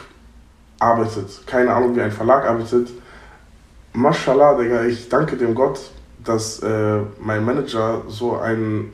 [0.78, 1.46] arbeitet.
[1.46, 2.90] Keine Ahnung, wie ein Verlag arbeitet.
[3.92, 5.80] Mashallah, Digga, ich danke dem Gott,
[6.24, 8.92] dass äh, mein Manager so ein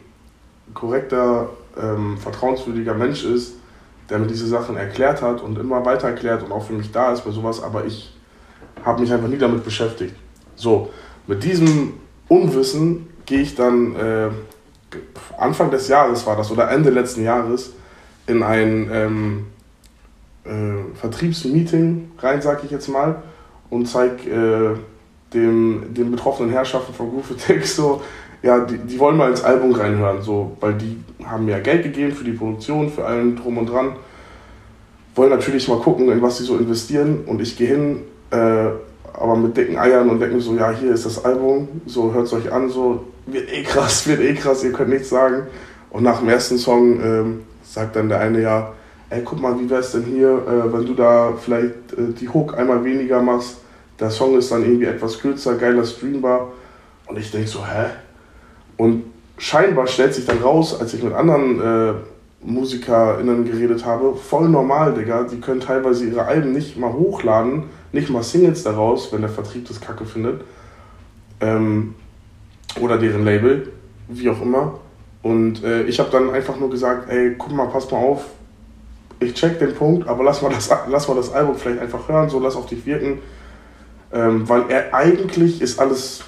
[0.72, 3.54] korrekter, ähm, vertrauenswürdiger Mensch ist,
[4.08, 7.12] der mir diese Sachen erklärt hat und immer weiter erklärt und auch für mich da
[7.12, 8.14] ist bei sowas, aber ich
[8.84, 10.14] habe mich einfach nie damit beschäftigt.
[10.56, 10.90] So,
[11.26, 11.94] mit diesem
[12.28, 14.28] Unwissen gehe ich dann äh,
[15.38, 17.72] Anfang des Jahres war das oder Ende letzten Jahres
[18.26, 19.46] in ein ähm,
[20.44, 23.22] äh, Vertriebsmeeting rein, sag ich jetzt mal,
[23.70, 24.74] und zeig äh,
[25.32, 28.02] dem, den betroffenen Herrschaften von Groove so,
[28.42, 32.12] ja, die, die wollen mal ins Album reinhören, so, weil die haben mir Geld gegeben
[32.12, 33.96] für die Produktion, für allen drum und dran.
[35.14, 38.66] Wollen natürlich mal gucken, in was sie so investieren und ich gehe hin, äh,
[39.14, 42.26] aber mit dicken Eiern und denke mir so, ja, hier ist das Album, so hört
[42.26, 45.46] es euch an, so wird eh krass, wird eh krass, ihr könnt nichts sagen.
[45.90, 48.72] Und nach dem ersten Song ähm, sagt dann der eine ja,
[49.14, 52.58] ey, guck mal, wie wär's denn hier, äh, wenn du da vielleicht äh, die Hook
[52.58, 53.58] einmal weniger machst,
[54.00, 56.52] der Song ist dann irgendwie etwas kürzer, geiler streambar.
[57.06, 57.86] Und ich denke so, hä?
[58.76, 59.04] Und
[59.38, 61.94] scheinbar stellt sich dann raus, als ich mit anderen äh,
[62.42, 65.24] MusikerInnen geredet habe, voll normal, Digga.
[65.24, 69.68] Die können teilweise ihre Alben nicht mal hochladen, nicht mal Singles daraus, wenn der Vertrieb
[69.68, 70.42] das Kacke findet.
[71.40, 71.94] Ähm,
[72.80, 73.72] oder deren Label,
[74.08, 74.80] wie auch immer.
[75.22, 78.24] Und äh, ich habe dann einfach nur gesagt, ey, guck mal, pass mal auf,
[79.24, 82.28] ich check den Punkt, aber lass mal das, lass mal das Album vielleicht einfach hören,
[82.28, 83.18] so lass auf dich wirken.
[84.12, 86.22] Ähm, weil er eigentlich ist alles,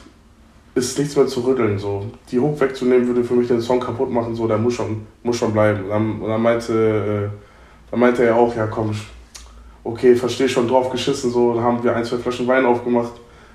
[0.75, 1.79] ist nichts mehr zu rütteln.
[1.79, 2.07] So.
[2.31, 5.37] Die Hook wegzunehmen würde für mich den Song kaputt machen, so, der muss schon, muss
[5.37, 5.85] schon bleiben.
[5.85, 8.93] Und dann, und dann meinte, äh, dann meinte er auch, ja komm,
[9.85, 13.13] okay, verstehe schon drauf geschissen, so, dann haben wir ein, zwei Flaschen Wein aufgemacht.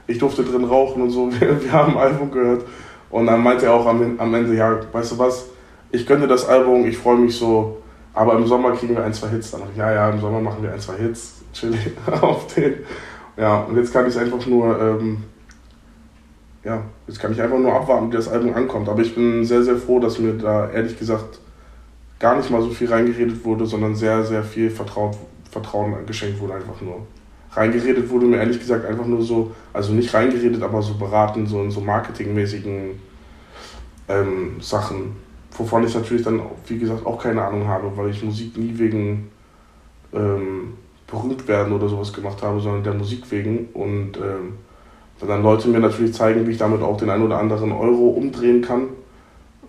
[0.07, 2.63] Ich durfte drin rauchen und so, wir, wir haben ein Album gehört.
[3.09, 5.47] Und dann meinte er auch am, am Ende, ja, weißt du was,
[5.91, 7.80] ich gönne das Album, ich freue mich so,
[8.13, 9.51] aber im Sommer kriegen wir ein, zwei Hits.
[9.51, 11.77] Dann ja, ja, im Sommer machen wir ein, zwei Hits, chill
[12.21, 12.75] auf den.
[13.37, 15.23] Ja, und jetzt kann ich einfach nur, ähm,
[16.63, 18.89] ja, jetzt kann ich einfach nur abwarten, wie das Album ankommt.
[18.89, 21.39] Aber ich bin sehr, sehr froh, dass mir da ehrlich gesagt
[22.19, 25.17] gar nicht mal so viel reingeredet wurde, sondern sehr, sehr viel Vertraut,
[25.49, 27.07] Vertrauen geschenkt wurde einfach nur.
[27.53, 31.61] Reingeredet wurde mir ehrlich gesagt einfach nur so, also nicht reingeredet, aber so beraten, so
[31.61, 32.99] in so marketingmäßigen
[34.07, 35.15] ähm, Sachen
[35.51, 39.31] wovon ich natürlich dann, wie gesagt, auch keine Ahnung habe, weil ich Musik nie wegen
[40.13, 40.73] ähm,
[41.07, 43.67] berühmt werden oder sowas gemacht habe, sondern der Musik wegen.
[43.73, 44.53] Und ähm,
[45.19, 48.09] wenn dann Leute mir natürlich zeigen, wie ich damit auch den ein oder anderen Euro
[48.09, 48.89] umdrehen kann,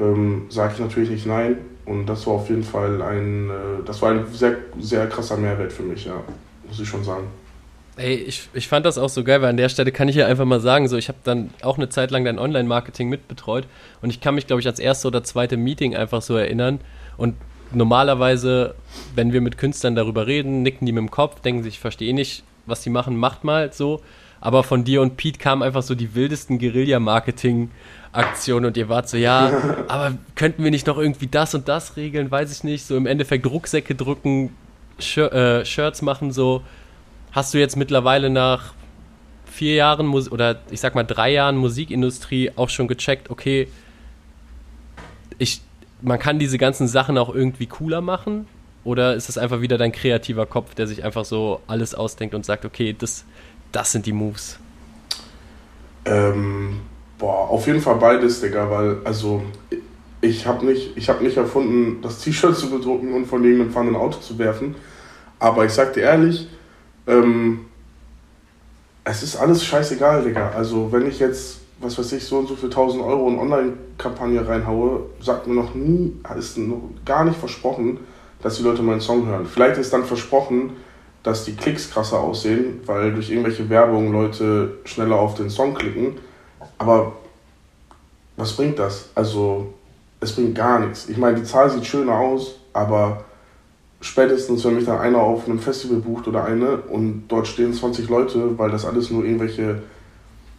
[0.01, 1.59] ähm, sage ich natürlich nicht nein.
[1.85, 5.73] Und das war auf jeden Fall ein, äh, das war ein sehr, sehr krasser Mehrwert
[5.73, 6.15] für mich, ja,
[6.67, 7.25] muss ich schon sagen.
[7.97, 10.27] Ey, ich, ich fand das auch so geil, weil an der Stelle kann ich ja
[10.27, 13.67] einfach mal sagen, so ich habe dann auch eine Zeit lang dein Online-Marketing mitbetreut
[14.01, 16.81] und ich kann mich, glaube ich, als erste oder zweite Meeting einfach so erinnern
[17.19, 17.35] und
[17.71, 18.75] normalerweise,
[19.15, 22.09] wenn wir mit Künstlern darüber reden, nicken die mit dem Kopf, denken sich, ich verstehe
[22.09, 24.01] eh nicht, was die machen, macht mal so,
[24.41, 29.19] aber von dir und Pete kamen einfach so die wildesten Guerilla-Marketing-Aktionen und ihr wart so,
[29.19, 29.53] ja,
[29.89, 33.05] aber könnten wir nicht noch irgendwie das und das regeln, weiß ich nicht, so im
[33.07, 34.57] Endeffekt Rucksäcke drücken,
[34.99, 36.63] Shir äh, Shirts machen, so
[37.33, 38.75] hast du jetzt mittlerweile nach
[39.47, 43.69] vier Jahren Mus oder ich sag mal drei Jahren Musikindustrie auch schon gecheckt, okay,
[45.39, 45.61] ich,
[46.01, 48.47] man kann diese ganzen Sachen auch irgendwie cooler machen?
[48.85, 52.45] Oder ist es einfach wieder dein kreativer Kopf, der sich einfach so alles ausdenkt und
[52.45, 53.25] sagt, okay, das,
[53.71, 54.59] das sind die Moves?
[56.05, 56.81] Ähm,
[57.19, 59.43] boah, auf jeden Fall beides, Digga, weil, also,
[60.21, 64.19] ich habe nicht, hab nicht erfunden, das T-Shirt zu bedrucken und von irgendeinem fahrenden Auto
[64.19, 64.75] zu werfen.
[65.39, 66.49] Aber ich sag dir ehrlich,
[67.07, 67.67] ähm,
[69.05, 70.51] es ist alles scheißegal, Digga.
[70.51, 74.47] Also, wenn ich jetzt, was weiß ich, so und so für 1000 Euro in Online-Kampagne
[74.47, 77.99] reinhaue, sagt mir noch nie, ist noch gar nicht versprochen,
[78.43, 79.47] dass die Leute meinen Song hören.
[79.47, 80.77] Vielleicht ist dann versprochen,
[81.23, 86.19] dass die Klicks krasser aussehen, weil durch irgendwelche Werbung Leute schneller auf den Song klicken.
[86.79, 87.13] Aber
[88.37, 89.11] was bringt das?
[89.15, 89.73] Also,
[90.21, 91.09] es bringt gar nichts.
[91.09, 93.25] Ich meine, die Zahl sieht schöner aus, aber
[94.03, 98.09] spätestens, wenn mich dann einer auf einem Festival bucht oder eine und dort stehen 20
[98.09, 99.83] Leute, weil das alles nur irgendwelche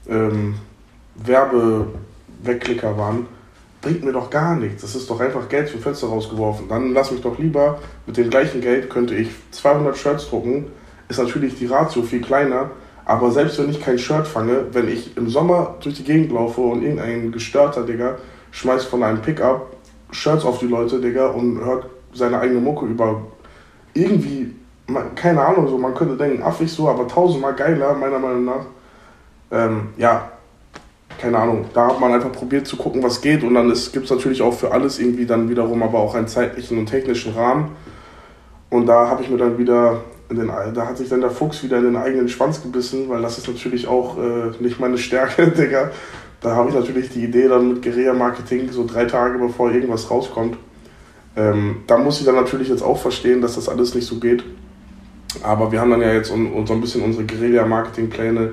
[0.10, 0.56] ähm,
[1.16, 3.28] Werbewegklicker waren,
[3.82, 4.82] bringt mir doch gar nichts.
[4.82, 6.68] Das ist doch einfach Geld zum Fenster rausgeworfen.
[6.70, 10.68] Dann lass mich doch lieber, mit dem gleichen Geld könnte ich 200 Shirts drucken.
[11.10, 12.72] Ist natürlich die Ratio viel kleiner,
[13.04, 16.62] aber selbst wenn ich kein Shirt fange, wenn ich im Sommer durch die Gegend laufe
[16.62, 18.18] und irgendein gestörter Digga
[18.52, 19.76] schmeißt von einem Pickup
[20.12, 23.22] Shirts auf die Leute, Digga, und hört seine eigene Mucke über
[23.94, 24.54] irgendwie,
[24.88, 28.66] man, keine Ahnung, so man könnte denken, affig so, aber tausendmal geiler, meiner Meinung nach.
[29.52, 30.32] Ähm, ja,
[31.20, 34.10] keine Ahnung, da hat man einfach probiert zu gucken, was geht und dann gibt es
[34.10, 37.72] natürlich auch für alles irgendwie dann wiederum aber auch einen zeitlichen und technischen Rahmen.
[38.70, 41.78] Und da habe ich mir dann wieder, den, da hat sich dann der Fuchs wieder
[41.78, 45.92] in den eigenen Schwanz gebissen, weil das ist natürlich auch äh, nicht meine Stärke, Digga.
[46.42, 50.58] Da habe ich natürlich die Idee dann mit Guerilla-Marketing so drei Tage bevor irgendwas rauskommt
[51.36, 54.44] ähm, da muss ich dann natürlich jetzt auch verstehen, dass das alles nicht so geht.
[55.42, 58.52] Aber wir haben dann ja jetzt un, un so ein bisschen unsere Guerilla-Marketing-Pläne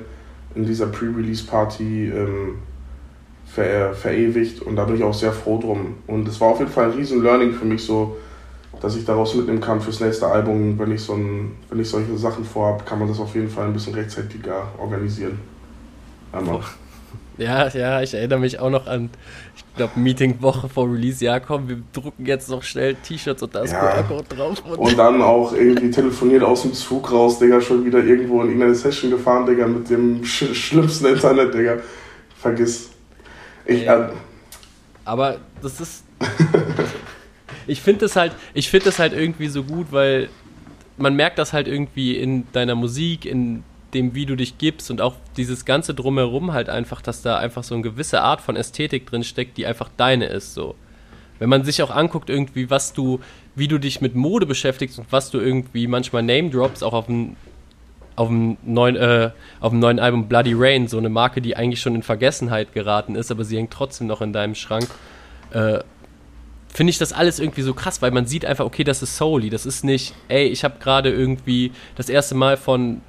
[0.54, 2.58] in dieser Pre-Release-Party ähm,
[3.46, 5.96] ver verewigt und da bin ich auch sehr froh drum.
[6.06, 8.16] Und es war auf jeden Fall ein riesen Learning für mich so,
[8.80, 10.78] dass ich daraus mitnehmen kann fürs nächste Album.
[10.78, 13.66] Wenn ich, so ein, wenn ich solche Sachen vorhabe, kann man das auf jeden Fall
[13.66, 15.38] ein bisschen rechtzeitiger organisieren.
[16.32, 16.60] Einmal.
[17.36, 19.10] Ja, ja, ich erinnere mich auch noch an,
[19.56, 21.24] ich glaube, Meeting-Woche vor Release.
[21.24, 24.02] Ja, komm, wir drucken jetzt noch schnell T-Shirts und da ist ja.
[24.02, 24.62] QR-Code drauf.
[24.64, 28.48] Und, und, dann auch irgendwie telefoniert aus dem Zug raus, Digga, schon wieder irgendwo in
[28.48, 31.78] irgendeine Session gefahren, Digga, mit dem sch schlimmsten Internet, Digga.
[32.36, 32.90] Vergiss.
[33.64, 34.08] Ich, äh,
[35.04, 36.04] aber das ist.
[37.66, 40.28] ich finde das halt, ich finde das halt irgendwie so gut, weil
[40.96, 45.00] man merkt das halt irgendwie in deiner Musik, in dem, wie du dich gibst und
[45.00, 49.06] auch dieses ganze Drumherum halt einfach, dass da einfach so eine gewisse Art von Ästhetik
[49.06, 50.74] drin steckt, die einfach deine ist, so.
[51.38, 53.20] Wenn man sich auch anguckt, irgendwie, was du,
[53.54, 57.06] wie du dich mit Mode beschäftigst und was du irgendwie manchmal Name Drops, auch auf
[57.06, 57.34] dem,
[58.14, 61.80] auf dem neuen, äh, auf dem neuen Album Bloody Rain, so eine Marke, die eigentlich
[61.80, 64.86] schon in Vergessenheit geraten ist, aber sie hängt trotzdem noch in deinem Schrank.
[65.52, 65.78] Äh,
[66.68, 69.50] finde ich das alles irgendwie so krass, weil man sieht einfach, okay, das ist Soli,
[69.50, 73.00] das ist nicht, ey, ich habe gerade irgendwie das erste Mal von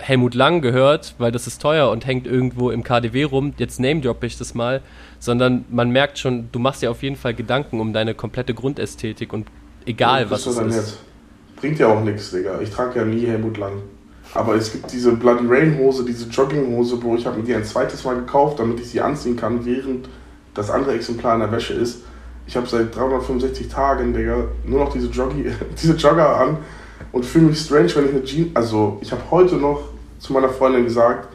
[0.00, 4.00] Helmut Lang gehört, weil das ist teuer und hängt irgendwo im KDW rum, jetzt name
[4.00, 4.82] drop ich das mal,
[5.18, 9.32] sondern man merkt schon, du machst dir auf jeden Fall Gedanken um deine komplette Grundästhetik
[9.32, 9.46] und
[9.86, 10.74] egal ja, was es ist.
[10.74, 10.98] Jetzt.
[11.56, 12.60] Bringt ja auch nichts, Digga.
[12.60, 13.82] Ich trage ja nie Helmut Lang.
[14.32, 17.16] Aber es gibt diese Bloody Rain Hose, diese Jogginghose, Bro.
[17.16, 20.08] Ich habe mir die ein zweites Mal gekauft, damit ich sie anziehen kann, während
[20.54, 22.02] das andere Exemplar in der Wäsche ist.
[22.46, 25.46] Ich habe seit 365 Tagen, Digga, nur noch diese, Joggi
[25.82, 26.58] diese Jogger an
[27.12, 28.50] und fühle mich strange, wenn ich eine Jeans.
[28.54, 29.89] Also, ich habe heute noch
[30.20, 31.28] zu meiner Freundin gesagt,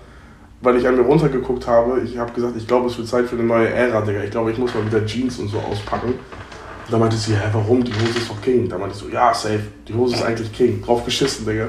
[0.62, 3.36] weil ich an mir runtergeguckt habe, ich habe gesagt, ich glaube, es wird Zeit für
[3.36, 4.24] eine neue Ära, Digga.
[4.24, 6.10] Ich glaube, ich muss mal wieder Jeans und so auspacken.
[6.10, 7.84] Und da meinte sie, hä, warum?
[7.84, 8.70] Die Hose ist doch King.
[8.70, 9.62] Da meinte ich so, ja, safe.
[9.88, 10.82] Die Hose ist eigentlich King.
[10.82, 11.68] Drauf geschissen, Digga.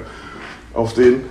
[0.73, 1.23] Auf den.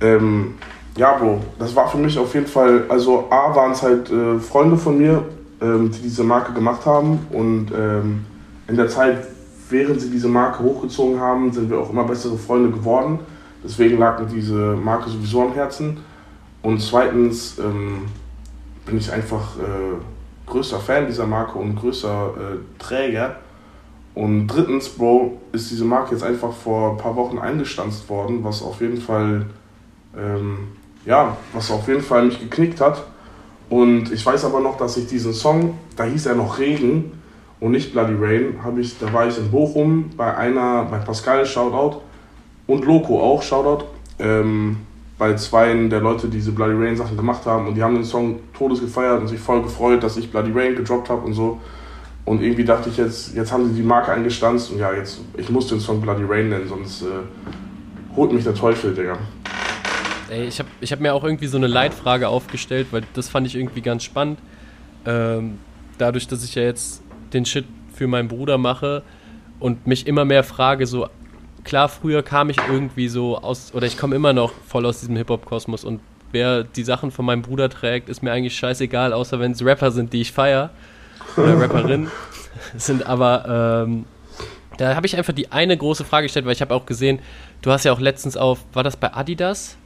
[0.00, 0.54] Ähm,
[0.96, 4.38] ja, Bro, das war für mich auf jeden Fall, also A waren es halt äh,
[4.38, 5.24] Freunde von mir,
[5.60, 8.24] ähm, die diese Marke gemacht haben und ähm,
[8.66, 9.26] in der Zeit,
[9.68, 13.20] während sie diese Marke hochgezogen haben, sind wir auch immer bessere Freunde geworden.
[13.62, 15.98] Deswegen lag mir diese Marke sowieso am Herzen.
[16.62, 18.06] Und zweitens ähm,
[18.86, 23.36] bin ich einfach äh, größter Fan dieser Marke und größter äh, Träger.
[24.14, 28.62] Und drittens, Bro, ist diese Marke jetzt einfach vor ein paar Wochen eingestanzt worden, was
[28.62, 29.46] auf jeden Fall,
[30.16, 30.68] ähm,
[31.06, 33.04] ja, was auf jeden Fall mich geknickt hat.
[33.68, 37.12] Und ich weiß aber noch, dass ich diesen Song, da hieß er noch Regen
[37.60, 41.46] und nicht Bloody Rain, habe ich, da war ich in Bochum bei einer, bei Pascal,
[41.46, 42.00] Shoutout,
[42.70, 43.84] und Loco auch, Shoutout,
[44.18, 44.76] ähm,
[45.18, 48.04] bei zwei der Leute, die diese Bloody Rain Sachen gemacht haben und die haben den
[48.04, 51.60] Song todes gefeiert und sich voll gefreut, dass ich Bloody Rain gedroppt habe und so.
[52.24, 55.50] Und irgendwie dachte ich jetzt, jetzt haben sie die Marke eingestanzt und ja, jetzt, ich
[55.50, 57.06] muss den Song Bloody Rain nennen, sonst äh,
[58.16, 59.18] holt mich der Teufel, Digga.
[60.30, 63.46] Ey, ich habe ich hab mir auch irgendwie so eine Leitfrage aufgestellt, weil das fand
[63.46, 64.38] ich irgendwie ganz spannend.
[65.04, 65.58] Ähm,
[65.98, 67.02] dadurch, dass ich ja jetzt
[67.32, 69.02] den Shit für meinen Bruder mache
[69.58, 71.08] und mich immer mehr frage, so
[71.64, 75.16] klar, früher kam ich irgendwie so aus, oder ich komme immer noch voll aus diesem
[75.16, 76.00] Hip-Hop-Kosmos und
[76.32, 79.90] wer die Sachen von meinem Bruder trägt, ist mir eigentlich scheißegal, außer wenn es Rapper
[79.90, 80.70] sind, die ich feiere.
[81.36, 82.10] Oder Rapperinnen.
[82.76, 84.04] sind aber, ähm,
[84.76, 87.20] da habe ich einfach die eine große Frage gestellt, weil ich habe auch gesehen,
[87.62, 89.76] du hast ja auch letztens auf, war das bei Adidas?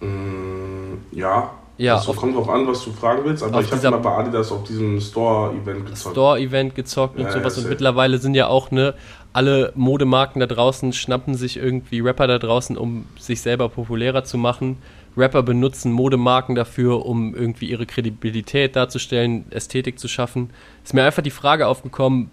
[0.00, 1.50] Mm, ja.
[1.78, 4.52] Ja, also kommt drauf an, was du fragen willst, aber ich habe mal bei Adidas
[4.52, 6.14] auf diesem Store-Event gezockt.
[6.14, 7.56] Store-Event gezockt und ja, sowas.
[7.56, 8.92] Ja, und mittlerweile sind ja auch ne,
[9.32, 14.38] alle Modemarken da draußen, schnappen sich irgendwie Rapper da draußen, um sich selber populärer zu
[14.38, 14.78] machen.
[15.16, 20.50] Rapper benutzen Modemarken dafür, um irgendwie ihre Kredibilität darzustellen, Ästhetik zu schaffen.
[20.84, 22.30] Ist mir einfach die Frage aufgekommen,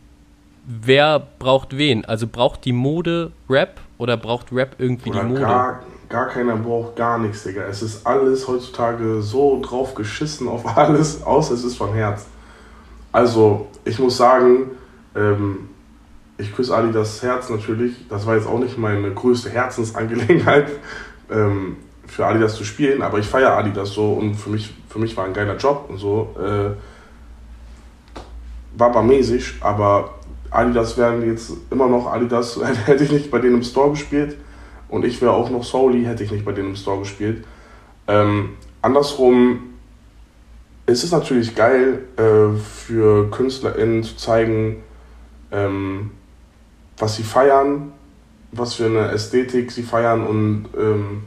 [0.66, 2.06] wer braucht wen?
[2.06, 5.42] Also braucht die Mode Rap oder braucht Rap irgendwie oder die Mode?
[5.42, 7.64] Gar, gar keiner braucht gar nichts, Digga.
[7.64, 12.28] Es ist alles heutzutage so drauf geschissen auf alles, außer es ist von Herz.
[13.12, 14.72] Also, ich muss sagen,
[15.16, 15.70] ähm,
[16.38, 18.08] ich küsse Ali das Herz natürlich.
[18.10, 20.70] Das war jetzt auch nicht meine größte Herzensangelegenheit,
[21.32, 25.18] ähm, für Adidas zu spielen, aber ich feiere Adidas so und für mich, für mich
[25.18, 26.36] war ein geiler Job und so.
[26.40, 26.72] Äh,
[28.78, 30.12] war aber mäßig, aber
[30.50, 34.38] Adidas wären jetzt immer noch Adidas, hätte ich nicht bei denen im Store gespielt
[34.88, 37.44] und ich wäre auch noch Soli, hätte ich nicht bei denen im Store gespielt.
[38.08, 39.74] Ähm, andersrum
[40.86, 44.84] ist natürlich geil äh, für KünstlerInnen zu zeigen,
[45.52, 46.12] ähm,
[46.98, 47.92] was sie feiern,
[48.52, 51.24] was für eine Ästhetik sie feiern und ähm,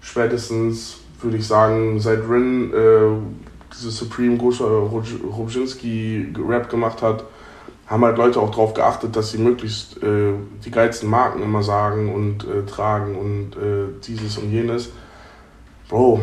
[0.00, 7.24] spätestens würde ich sagen, seit Rin äh, diese Supreme Gosha Robzinski Rap gemacht hat,
[7.86, 10.32] haben halt Leute auch darauf geachtet, dass sie möglichst äh,
[10.64, 14.90] die geilsten Marken immer sagen und äh, tragen und äh, dieses und jenes.
[15.88, 16.20] Bro,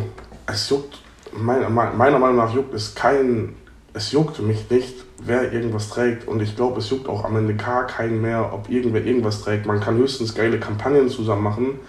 [0.47, 0.99] es juckt,
[1.33, 3.55] meiner, meiner Meinung nach juckt es kein,
[3.93, 7.55] es juckt mich nicht, wer irgendwas trägt und ich glaube, es juckt auch am Ende
[7.55, 9.65] gar keinen mehr, ob irgendwer irgendwas trägt.
[9.65, 11.79] Man kann höchstens geile Kampagnen zusammen machen.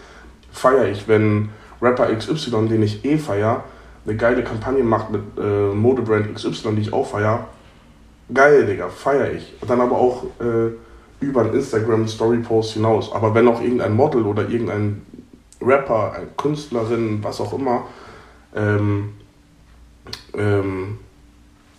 [0.50, 3.64] Feiere ich, wenn Rapper XY, den ich eh feier,
[4.04, 7.48] eine geile Kampagne macht mit äh, Modebrand XY, die ich auch feier
[8.32, 9.54] geil, Digga, feier ich.
[9.60, 10.72] Und dann aber auch äh,
[11.20, 13.12] über einen Instagram-Story-Post hinaus.
[13.12, 15.02] Aber wenn auch irgendein Model oder irgendein
[15.60, 17.86] Rapper, eine Künstlerin, was auch immer,
[18.54, 19.14] ähm,
[20.34, 20.98] ähm,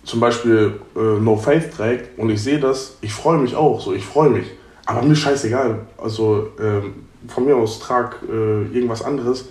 [0.04, 3.94] zum Beispiel äh, No Faith trägt und ich sehe das, ich freue mich auch, so,
[3.94, 4.48] ich freue mich.
[4.86, 5.80] Aber mir scheißegal.
[5.98, 9.46] Also ähm, von mir aus trag äh, irgendwas anderes.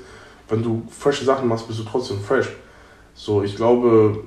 [0.48, 2.48] Wenn du frische Sachen machst, bist du trotzdem fresh.
[3.14, 4.22] So, ich glaube,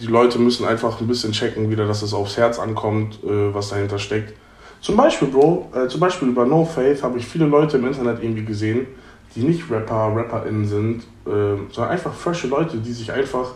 [0.00, 3.70] die Leute müssen einfach ein bisschen checken, wieder, dass es aufs Herz ankommt, äh, was
[3.70, 4.34] dahinter steckt.
[4.80, 8.22] Zum Beispiel, Bro, äh, zum Beispiel über No Faith habe ich viele Leute im Internet
[8.22, 8.86] irgendwie gesehen,
[9.34, 13.52] die nicht Rapper, RapperInnen sind, äh, sondern einfach frische Leute, die sich einfach,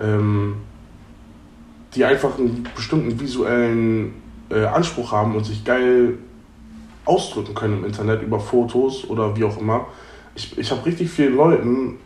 [0.00, 0.56] ähm,
[1.94, 4.14] die einfach einen bestimmten visuellen
[4.50, 6.18] äh, Anspruch haben und sich geil
[7.04, 9.86] ausdrücken können im Internet über Fotos oder wie auch immer.
[10.34, 11.98] ich, ich habe richtig vielen Leuten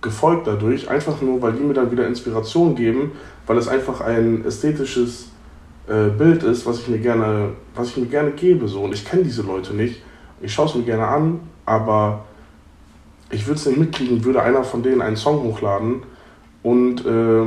[0.00, 3.12] gefolgt dadurch, einfach nur, weil die mir dann wieder Inspiration geben,
[3.46, 5.30] weil es einfach ein ästhetisches
[5.88, 8.68] äh, Bild ist, was ich mir gerne, was ich mir gerne gebe.
[8.68, 8.82] So.
[8.82, 10.00] Und ich kenne diese Leute nicht.
[10.40, 12.24] Ich schaue es mir gerne an, aber
[13.30, 16.02] ich würde es nicht mitkriegen, würde einer von denen einen Song hochladen
[16.62, 17.44] und äh,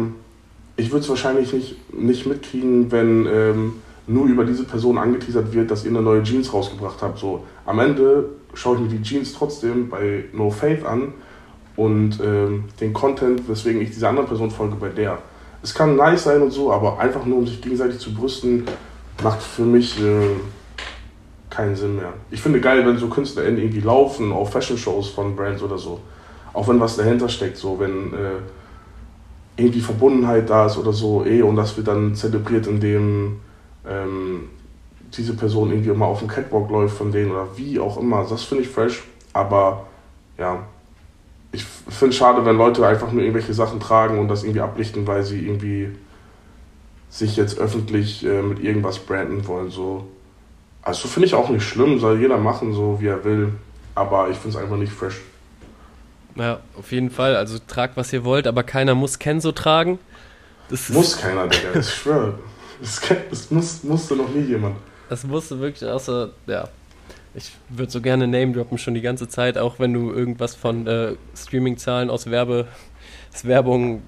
[0.82, 3.74] ich würde es wahrscheinlich nicht, nicht mitkriegen, wenn ähm,
[4.08, 7.20] nur über diese Person angeteasert wird, dass ihr eine neue Jeans rausgebracht habt.
[7.20, 11.14] So, am Ende schaue ich mir die Jeans trotzdem bei No Faith an
[11.76, 15.20] und ähm, den Content, weswegen ich dieser anderen Person folge, bei der.
[15.64, 18.66] Es kann nice sein und so, aber einfach nur um sich gegenseitig zu brüsten,
[19.24, 20.36] macht für mich äh,
[21.52, 22.14] keinen Sinn mehr.
[22.32, 26.00] Ich finde geil, wenn so Künstler irgendwie laufen auf Fashion-Shows von Brands oder so.
[26.54, 28.40] Auch wenn was dahinter steckt, so wenn äh,
[29.62, 33.39] irgendwie Verbundenheit da ist oder so, eh, und das wird dann zelebriert, indem
[33.88, 34.49] ähm,
[35.14, 38.26] diese Person irgendwie immer auf dem Catwalk läuft von denen oder wie auch immer.
[38.30, 39.03] Das finde ich fresh,
[39.34, 39.86] aber
[40.38, 40.66] ja,
[41.51, 45.05] ich finde es schade, wenn Leute einfach nur irgendwelche Sachen tragen und das irgendwie ablichten,
[45.05, 45.89] weil sie irgendwie
[47.09, 49.70] sich jetzt öffentlich äh, mit irgendwas branden wollen.
[49.70, 50.07] So.
[50.82, 53.53] Also finde ich auch nicht schlimm, soll jeder machen, so wie er will.
[53.95, 55.20] Aber ich finde es einfach nicht fresh.
[56.36, 57.36] Ja, auf jeden Fall.
[57.36, 60.00] Also tragt, was ihr wollt, aber keiner muss Kenzo tragen.
[60.70, 61.80] Das muss keiner, Digga.
[61.80, 62.40] Ich schwöre.
[62.80, 64.76] Das, das muss, musste noch nie jemand.
[65.10, 66.68] Das musste wirklich, außer, ja.
[67.34, 70.88] Ich würde so gerne Name droppen schon die ganze Zeit, auch wenn du irgendwas von
[70.88, 72.68] äh, Streaming-Zahlen aus Werbe,
[73.44, 74.02] Werbung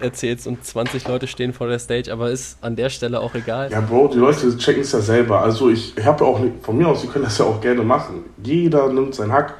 [0.00, 3.70] erzählst und 20 Leute stehen vor der Stage, aber ist an der Stelle auch egal.
[3.70, 5.42] Ja, Bro, die Leute checken es ja selber.
[5.42, 8.24] Also ich, ich habe auch, von mir aus, sie können das ja auch gerne machen.
[8.42, 9.54] Jeder nimmt seinen Hack.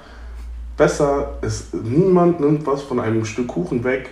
[0.78, 4.10] Besser ist, niemand nimmt was von einem Stück Kuchen weg,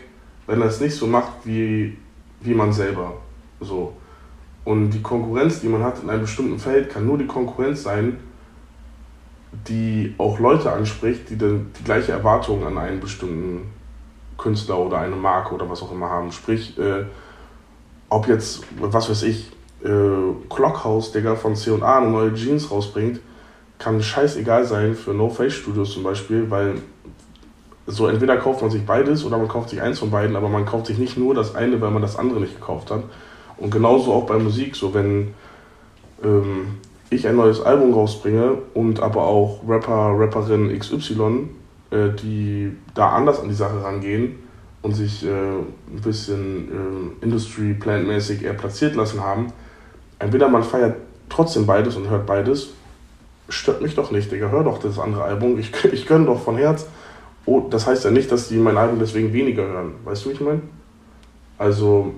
[0.48, 1.96] wenn er es nicht so macht wie,
[2.40, 3.14] wie man selber.
[3.60, 3.92] So.
[4.64, 8.18] Und die Konkurrenz, die man hat in einem bestimmten Feld, kann nur die Konkurrenz sein,
[9.68, 13.70] die auch Leute anspricht, die dann die gleiche Erwartung an einen bestimmten
[14.36, 16.32] Künstler oder eine Marke oder was auch immer haben.
[16.32, 17.04] Sprich, äh,
[18.08, 19.52] ob jetzt, was weiß ich,
[19.84, 19.88] äh,
[20.50, 23.20] Clockhouse, Digga, von C&A eine neue Jeans rausbringt,
[23.79, 26.74] kann scheißegal sein für No Face Studios zum Beispiel, weil
[27.87, 30.64] so entweder kauft man sich beides oder man kauft sich eins von beiden, aber man
[30.64, 33.05] kauft sich nicht nur das eine, weil man das andere nicht gekauft hat.
[33.59, 35.35] Und genauso auch bei Musik, so wenn
[36.22, 36.79] ähm,
[37.11, 41.49] ich ein neues Album rausbringe und aber auch Rapper, Rapperin XY
[41.91, 44.41] äh, die da anders an die Sache rangehen
[44.83, 49.53] und sich äh, ein bisschen äh, Industry Plant mäßig eher platziert lassen haben.
[50.18, 50.97] Entweder man feiert
[51.29, 52.70] trotzdem beides und hört beides,
[53.49, 56.57] stört mich doch nicht, Digga, hör doch das andere Album, ich, ich gönne doch von
[56.57, 56.86] Herz.
[57.44, 59.94] Oh, das heißt ja nicht, dass die mein Album deswegen weniger hören.
[60.05, 60.62] Weißt du, wie ich meine?
[61.59, 62.12] Also,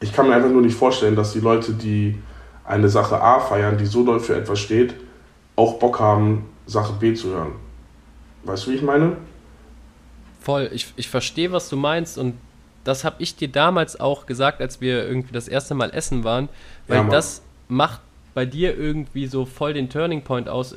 [0.00, 2.16] ich kann mir einfach nur nicht vorstellen, dass die Leute, die
[2.64, 4.94] eine Sache A feiern, die so doll für etwas steht,
[5.56, 7.52] auch Bock haben, Sache B zu hören.
[8.44, 9.16] Weißt du, wie ich meine?
[10.40, 12.34] Voll, ich, ich verstehe, was du meinst und
[12.84, 16.48] das habe ich dir damals auch gesagt, als wir irgendwie das erste Mal essen waren,
[16.86, 18.00] weil ja, das macht
[18.34, 20.74] bei dir irgendwie so voll den Turning Point aus,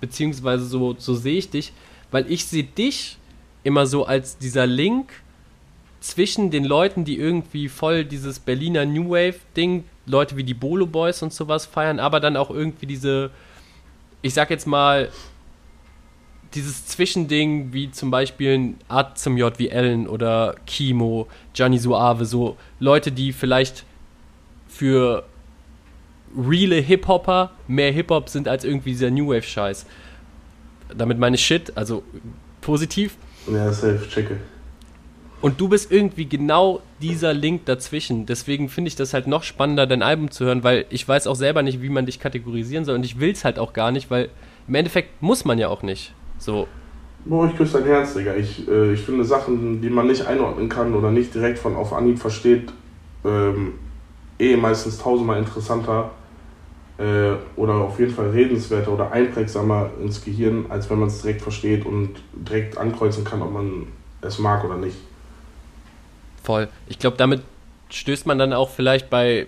[0.00, 1.72] beziehungsweise so, so sehe ich dich,
[2.10, 3.18] weil ich sehe dich
[3.62, 5.12] immer so als dieser Link
[6.00, 10.86] zwischen den Leuten, die irgendwie voll dieses Berliner New Wave Ding, Leute wie die Bolo
[10.86, 13.30] Boys und sowas feiern, aber dann auch irgendwie diese,
[14.22, 15.10] ich sag jetzt mal,
[16.54, 22.24] dieses Zwischending, wie zum Beispiel ein Art zum J wie Ellen oder Kimo, Gianni Suave,
[22.24, 23.84] so Leute, die vielleicht
[24.66, 25.24] für
[26.36, 29.86] reale Hip-Hopper mehr Hip-Hop sind als irgendwie dieser New Wave-Scheiß.
[30.96, 32.02] Damit meine ich Shit, also
[32.60, 33.16] positiv.
[33.50, 34.36] Ja, safe, checke.
[35.40, 38.26] Und du bist irgendwie genau dieser Link dazwischen.
[38.26, 41.34] Deswegen finde ich das halt noch spannender, dein Album zu hören, weil ich weiß auch
[41.34, 42.96] selber nicht, wie man dich kategorisieren soll.
[42.96, 44.28] Und ich will es halt auch gar nicht, weil
[44.68, 46.14] im Endeffekt muss man ja auch nicht.
[46.38, 46.68] So.
[47.24, 48.34] Boah, ich küsse dein Herz, Digga.
[48.34, 51.92] Ich, äh, ich finde Sachen, die man nicht einordnen kann oder nicht direkt von auf
[51.94, 52.72] Anhieb versteht,
[53.24, 53.74] ähm,
[54.38, 56.10] eh meistens tausendmal interessanter
[57.00, 61.40] äh, oder auf jeden Fall redenswerter oder einprägsamer ins Gehirn, als wenn man es direkt
[61.40, 63.86] versteht und direkt ankreuzen kann, ob man
[64.20, 64.96] es mag oder nicht.
[66.42, 66.68] Voll.
[66.88, 67.42] Ich glaube, damit
[67.88, 69.46] stößt man dann auch vielleicht bei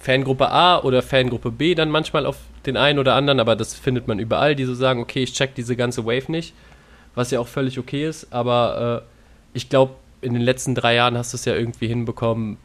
[0.00, 4.06] Fangruppe A oder Fangruppe B dann manchmal auf den einen oder anderen, aber das findet
[4.06, 6.54] man überall, die so sagen, okay, ich check diese ganze Wave nicht,
[7.14, 11.18] was ja auch völlig okay ist, aber äh, ich glaube, in den letzten drei Jahren
[11.18, 12.56] hast du es ja irgendwie hinbekommen,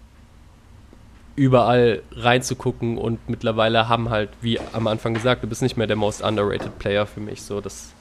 [1.39, 5.95] überall reinzugucken und mittlerweile haben halt, wie am Anfang gesagt, du bist nicht mehr der
[5.95, 7.93] most underrated Player für mich, so das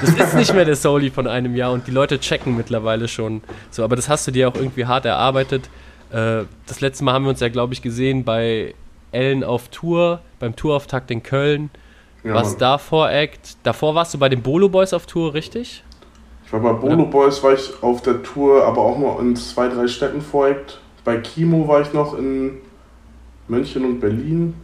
[0.00, 3.42] das ist nicht mehr der Soli von einem Jahr und die Leute checken mittlerweile schon
[3.70, 5.68] so, aber das hast du dir auch irgendwie hart erarbeitet.
[6.10, 8.74] Äh, das letzte Mal haben wir uns ja, glaube ich, gesehen bei
[9.12, 11.68] Ellen auf Tour, beim Tourauftakt in Köln.
[12.24, 12.58] Ja, was Mann.
[12.58, 13.58] davor Act.
[13.62, 15.84] Davor warst du bei den Bolo Boys auf Tour, richtig?
[16.46, 19.68] Ich war bei Bolo Boys, war ich auf der Tour, aber auch nur in zwei,
[19.68, 20.80] drei Städten voreigt.
[21.04, 22.58] Bei Kimo war ich noch in
[23.48, 24.54] München und Berlin.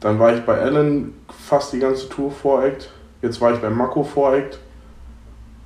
[0.00, 2.90] Dann war ich bei Allen fast die ganze Tour voreigt.
[3.22, 4.58] Jetzt war ich bei Mako voreigt.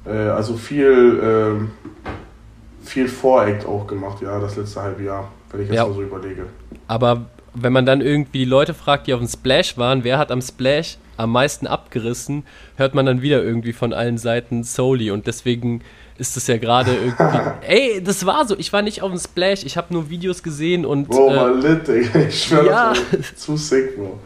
[0.06, 5.68] Äh, also viel, äh, viel Voreact auch gemacht, ja, das letzte halbe Jahr, wenn ich
[5.68, 5.86] jetzt ja.
[5.86, 6.46] mal so überlege.
[6.86, 10.30] Aber wenn man dann irgendwie die Leute fragt, die auf dem Splash waren, wer hat
[10.30, 12.44] am Splash am meisten abgerissen,
[12.76, 15.82] hört man dann wieder irgendwie von allen Seiten Soli und deswegen
[16.18, 17.50] ist das ja gerade irgendwie.
[17.66, 18.56] Ey, das war so.
[18.58, 21.08] Ich war nicht auf dem Splash, ich habe nur Videos gesehen und.
[21.08, 22.20] Bro, äh, mal lit, Digga.
[22.28, 22.92] Ich schwör ja.
[23.12, 24.18] das zu sick, Bro.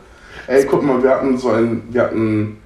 [0.46, 1.84] Ey, guck mal, wir hatten so ein.
[1.90, 2.58] Wir hatten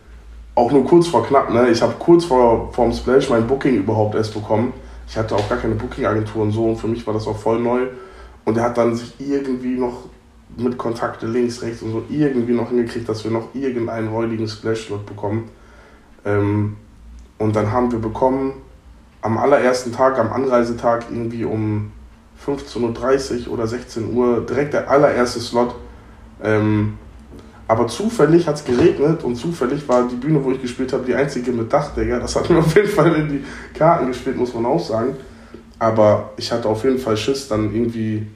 [0.55, 1.68] auch nur kurz vor knapp, ne?
[1.70, 4.72] Ich habe kurz vor dem Splash mein Booking überhaupt erst bekommen.
[5.09, 7.61] Ich hatte auch gar keine Booking-Agentur und so und für mich war das auch voll
[7.61, 7.83] neu.
[8.45, 10.09] Und er hat dann sich irgendwie noch
[10.57, 15.05] mit Kontakte links, rechts und so irgendwie noch hingekriegt, dass wir noch irgendeinen räudigen Splash-Slot
[15.05, 15.51] bekommen.
[16.24, 16.77] Ähm,
[17.39, 18.55] und dann haben wir bekommen,
[19.27, 21.91] am allerersten Tag, am Anreisetag, irgendwie um
[22.47, 25.74] 15.30 Uhr oder 16 Uhr, direkt der allererste Slot.
[26.43, 26.97] Ähm,
[27.66, 31.14] aber zufällig hat es geregnet und zufällig war die Bühne, wo ich gespielt habe, die
[31.14, 32.20] einzige mit Dach, Digga.
[32.20, 33.45] Das hat mir auf jeden Fall in die
[33.77, 35.16] Karten gespielt, muss man auch sagen.
[35.81, 38.29] Aber ich hatte auf jeden Fall Schiss, dann irgendwie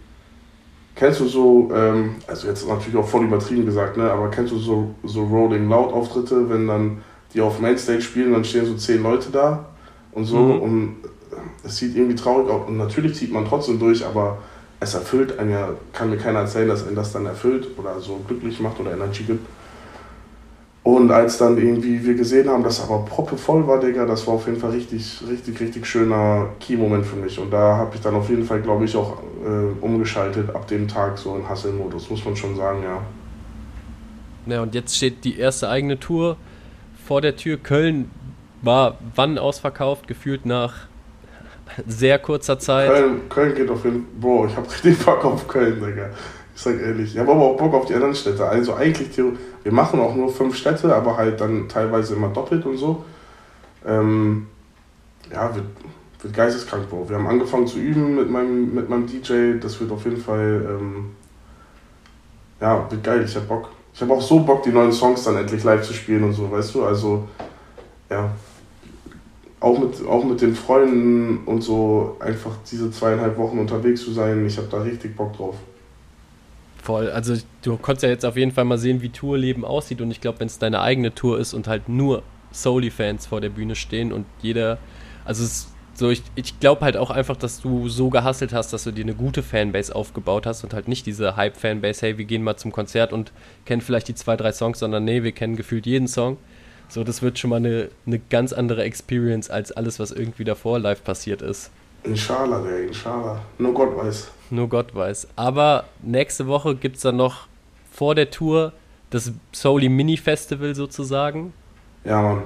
[0.96, 4.58] Kennst du so, ähm, also jetzt natürlich auch voll übertrieben gesagt, ne, aber kennst du
[4.58, 6.98] so, so Rolling Loud Auftritte, wenn dann
[7.32, 9.69] die auf Mainstage spielen, dann stehen so zehn Leute da
[10.12, 10.60] und so mhm.
[10.60, 10.96] und
[11.64, 14.38] es sieht irgendwie traurig aus und natürlich zieht man trotzdem durch, aber
[14.80, 18.20] es erfüllt einen ja, kann mir keiner erzählen, dass einen das dann erfüllt oder so
[18.26, 19.46] glücklich macht oder Energie gibt.
[20.82, 24.34] Und als dann irgendwie wir gesehen haben, dass aber Proppe voll war, Digga, das war
[24.34, 27.38] auf jeden Fall richtig, richtig, richtig schöner Key-Moment für mich.
[27.38, 30.88] Und da habe ich dann auf jeden Fall, glaube ich, auch äh, umgeschaltet ab dem
[30.88, 33.02] Tag so in Hustle-Modus, muss man schon sagen, ja.
[34.46, 36.38] Ja, und jetzt steht die erste eigene Tour
[37.06, 37.58] vor der Tür.
[37.58, 38.10] Köln
[38.62, 40.06] war wann ausverkauft?
[40.06, 40.74] Gefühlt nach
[41.86, 42.90] sehr kurzer Zeit.
[42.90, 44.20] Köln, Köln geht auf jeden Fall.
[44.20, 46.10] Bro, ich habe richtig Bock auf Köln, Digga.
[46.54, 47.14] Ich sag ehrlich.
[47.14, 48.46] Ich habe aber auch Bock auf die anderen Städte.
[48.46, 52.76] Also eigentlich, wir machen auch nur fünf Städte, aber halt dann teilweise immer doppelt und
[52.76, 53.04] so.
[53.86, 54.46] Ähm,
[55.32, 55.66] ja, wird,
[56.22, 57.08] wird geisteskrank, Bro.
[57.08, 59.58] Wir haben angefangen zu üben mit meinem, mit meinem DJ.
[59.60, 61.10] Das wird auf jeden Fall, ähm,
[62.60, 63.24] ja, wird geil.
[63.24, 63.70] Ich hab Bock.
[63.94, 66.50] Ich habe auch so Bock, die neuen Songs dann endlich live zu spielen und so,
[66.50, 66.84] weißt du?
[66.84, 67.28] Also,
[68.08, 68.30] ja.
[69.60, 74.46] Auch mit, auch mit den Freunden und so einfach diese zweieinhalb Wochen unterwegs zu sein.
[74.46, 75.56] Ich habe da richtig Bock drauf.
[76.82, 77.10] Voll.
[77.10, 80.00] Also du konntest ja jetzt auf jeden Fall mal sehen, wie Tourleben aussieht.
[80.00, 83.50] Und ich glaube, wenn es deine eigene Tour ist und halt nur Soli-Fans vor der
[83.50, 84.78] Bühne stehen und jeder,
[85.24, 88.84] also es so, ich, ich glaube halt auch einfach, dass du so gehasselt hast, dass
[88.84, 92.42] du dir eine gute Fanbase aufgebaut hast und halt nicht diese Hype-Fanbase, hey, wir gehen
[92.42, 93.32] mal zum Konzert und
[93.66, 96.38] kennen vielleicht die zwei, drei Songs, sondern nee, wir kennen gefühlt jeden Song.
[96.90, 100.80] So, das wird schon mal eine, eine ganz andere Experience als alles, was irgendwie davor
[100.80, 101.70] live passiert ist.
[102.02, 103.40] Inshallah, der, inshallah.
[103.58, 104.28] Nur Gott weiß.
[104.50, 105.28] Nur Gott weiß.
[105.36, 107.46] Aber nächste Woche gibt es dann noch
[107.92, 108.72] vor der Tour
[109.10, 111.52] das Soli Mini Festival sozusagen.
[112.04, 112.42] Ja, Mann.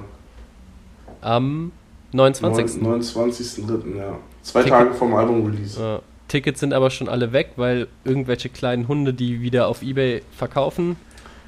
[1.21, 1.71] Am
[2.11, 2.83] 29.
[2.83, 4.17] 29.3., ja.
[4.43, 5.81] Zwei Ticket Tage vom Album-Release.
[5.81, 6.01] Ja.
[6.27, 10.97] Tickets sind aber schon alle weg, weil irgendwelche kleinen Hunde die wieder auf Ebay verkaufen.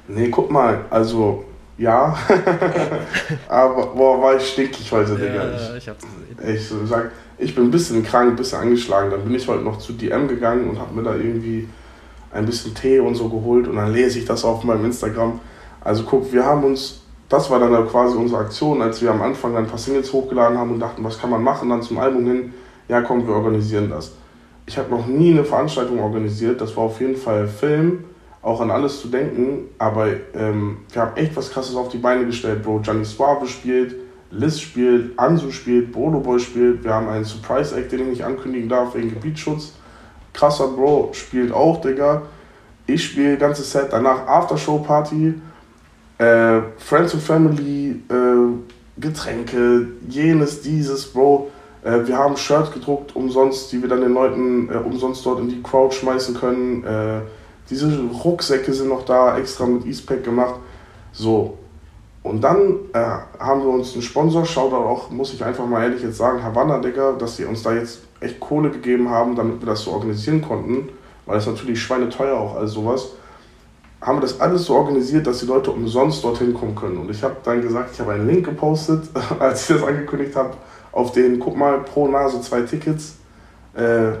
[0.08, 1.44] Nee, guck mal, also
[1.78, 2.16] ja.
[3.48, 5.56] aber boah, war ich stinkig heute, ja, Digga.
[5.56, 6.54] Ich, ich hab's gesehen.
[6.54, 9.10] Ich so, sag, ich bin ein bisschen krank, ein bisschen angeschlagen.
[9.10, 11.68] Dann bin ich heute noch zu DM gegangen und habe mir da irgendwie
[12.32, 15.40] ein bisschen Tee und so geholt und dann lese ich das auf meinem Instagram.
[15.80, 19.54] Also guck, wir haben uns, das war dann quasi unsere Aktion, als wir am Anfang
[19.54, 22.26] dann ein paar Singles hochgeladen haben und dachten, was kann man machen, dann zum Album
[22.26, 22.52] hin,
[22.88, 24.12] ja komm, wir organisieren das.
[24.66, 28.04] Ich habe noch nie eine Veranstaltung organisiert, das war auf jeden Fall Film,
[28.48, 32.26] auch an alles zu denken, aber ähm, wir haben echt was krasses auf die Beine
[32.26, 32.80] gestellt, Bro.
[32.80, 33.94] Gianni Suave spielt,
[34.30, 36.82] Liz spielt, Ansu spielt, Bodo Boy spielt.
[36.82, 39.74] Wir haben einen Surprise Act, den ich nicht ankündigen darf wegen Gebietsschutz.
[40.32, 42.22] Krasser Bro spielt auch, Digga.
[42.86, 45.34] Ich spiele ganze Set, danach Aftershow Party,
[46.18, 51.50] äh, Friends and Family, äh, Getränke, jenes, dieses, Bro.
[51.84, 55.48] Äh, wir haben Shirts gedruckt, umsonst, die wir dann den Leuten äh, umsonst dort in
[55.48, 56.84] die Crowd schmeißen können.
[57.70, 57.90] Diese
[58.24, 60.54] Rucksäcke sind noch da, extra mit Eastpack gemacht.
[61.12, 61.58] So,
[62.22, 62.98] und dann äh,
[63.38, 66.78] haben wir uns einen Sponsor, schaut auch, muss ich einfach mal ehrlich jetzt sagen, Havanna,
[66.78, 70.42] Digga, dass sie uns da jetzt echt Kohle gegeben haben, damit wir das so organisieren
[70.42, 70.88] konnten,
[71.26, 73.12] weil es natürlich schweineteuer auch alles sowas,
[74.00, 76.98] haben wir das alles so organisiert, dass die Leute umsonst dorthin kommen können.
[76.98, 79.08] Und ich habe dann gesagt, ich habe einen Link gepostet,
[79.38, 80.50] als ich das angekündigt habe,
[80.92, 83.16] auf den, guck mal, pro Nase zwei Tickets,
[83.74, 84.12] äh,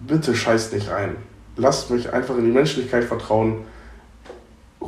[0.00, 1.16] bitte scheißt nicht rein.
[1.56, 3.64] Lasst mich einfach in die Menschlichkeit vertrauen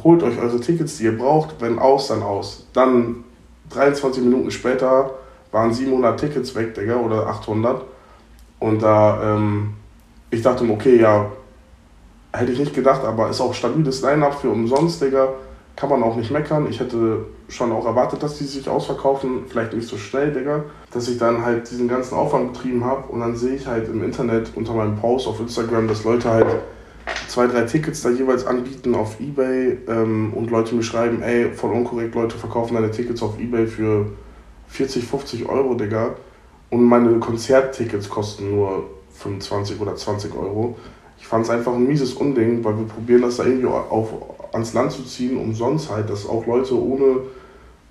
[0.05, 2.67] holt euch eure Tickets, die ihr braucht, wenn aus, dann aus.
[2.73, 3.25] Dann
[3.71, 5.11] 23 Minuten später
[5.53, 7.83] waren 700 Tickets weg, Digga, oder 800.
[8.59, 9.75] Und da, ähm,
[10.31, 11.31] ich dachte mir, okay, ja,
[12.33, 15.31] hätte ich nicht gedacht, aber ist auch stabiles Line-Up für umsonst, Digga.
[15.77, 16.66] Kann man auch nicht meckern.
[16.70, 19.45] Ich hätte schon auch erwartet, dass die sich ausverkaufen.
[19.47, 20.64] Vielleicht nicht so schnell, Digga.
[20.91, 23.07] Dass ich dann halt diesen ganzen Aufwand betrieben habe.
[23.12, 26.47] Und dann sehe ich halt im Internet unter meinem Post auf Instagram, dass Leute halt
[27.29, 29.79] zwei, drei Tickets da jeweils anbieten auf Ebay.
[29.87, 34.07] Ähm, und Leute mir schreiben, ey, voll unkorrekt, Leute verkaufen deine Tickets auf Ebay für
[34.68, 36.14] 40, 50 Euro, Digga.
[36.70, 40.77] Und meine Konzerttickets kosten nur 25 oder 20 Euro.
[41.18, 44.12] Ich fand es einfach ein mieses Unding, weil wir probieren das da irgendwie auf,
[44.57, 47.20] ans Land zu ziehen, umsonst halt, dass auch Leute ohne,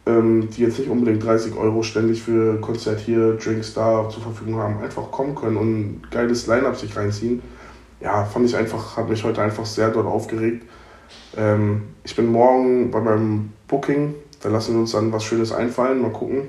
[0.05, 4.57] ähm, die jetzt nicht unbedingt 30 Euro ständig für Konzert hier, Drinks da zur Verfügung
[4.57, 7.41] haben, einfach kommen können und ein geiles Line-Up sich reinziehen.
[8.01, 10.65] Ja, fand ich einfach, hat mich heute einfach sehr dort aufgeregt.
[11.37, 16.01] Ähm, ich bin morgen bei meinem Booking, da lassen wir uns dann was Schönes einfallen,
[16.01, 16.43] mal gucken.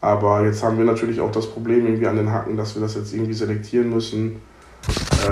[0.00, 2.94] Aber jetzt haben wir natürlich auch das Problem irgendwie an den Hacken, dass wir das
[2.94, 4.36] jetzt irgendwie selektieren müssen.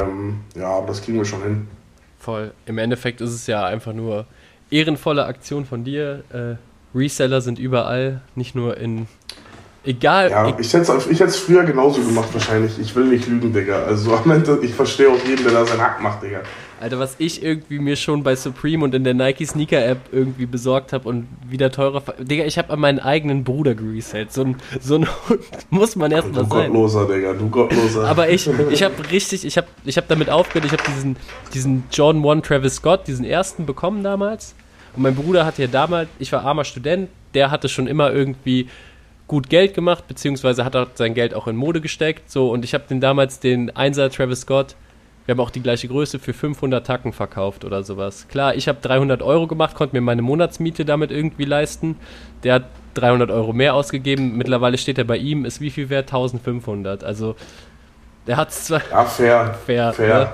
[0.00, 1.68] Ähm, ja, aber das kriegen wir schon hin.
[2.24, 2.52] Voll.
[2.64, 4.24] Im Endeffekt ist es ja einfach nur
[4.70, 6.24] ehrenvolle Aktion von dir.
[6.30, 6.56] Äh,
[6.96, 9.08] Reseller sind überall, nicht nur in.
[9.86, 10.30] Egal.
[10.30, 12.78] Ja, ich hätte es ich früher genauso gemacht wahrscheinlich.
[12.78, 13.84] Ich will nicht lügen, Digga.
[13.84, 16.40] Also am Ende, ich verstehe auch jeden, der da seinen Hack macht, Digga.
[16.80, 20.46] Alter, was ich irgendwie mir schon bei Supreme und in der Nike Sneaker App irgendwie
[20.46, 22.02] besorgt habe und wieder teurer.
[22.18, 24.32] Digga, ich habe an meinen eigenen Bruder gereselt.
[24.32, 25.06] So ein, so ein
[25.70, 26.72] muss man erstmal sein.
[26.72, 28.04] Du Gottloser, Digga, du Gottloser.
[28.08, 31.16] Aber ich, ich habe richtig, ich habe ich hab damit aufgehört, ich habe diesen,
[31.52, 34.54] diesen John One Travis Scott, diesen ersten bekommen damals.
[34.96, 38.68] Und mein Bruder hatte ja damals, ich war armer Student, der hatte schon immer irgendwie
[39.26, 42.30] gut Geld gemacht, beziehungsweise hat er sein Geld auch in Mode gesteckt.
[42.30, 44.76] So, und ich habe den damals den Einser Travis Scott
[45.26, 48.28] wir haben auch die gleiche Größe für 500 Tacken verkauft oder sowas.
[48.28, 51.96] Klar, ich habe 300 Euro gemacht, konnte mir meine Monatsmiete damit irgendwie leisten.
[52.42, 52.64] Der hat
[52.94, 54.36] 300 Euro mehr ausgegeben.
[54.36, 56.08] Mittlerweile steht er bei ihm, ist wie viel wert?
[56.08, 57.04] 1500.
[57.04, 57.36] Also,
[58.26, 58.82] der hat es zwar.
[58.90, 59.54] Ja, fair.
[59.66, 59.92] Fair.
[59.94, 60.18] fair.
[60.18, 60.28] Ne?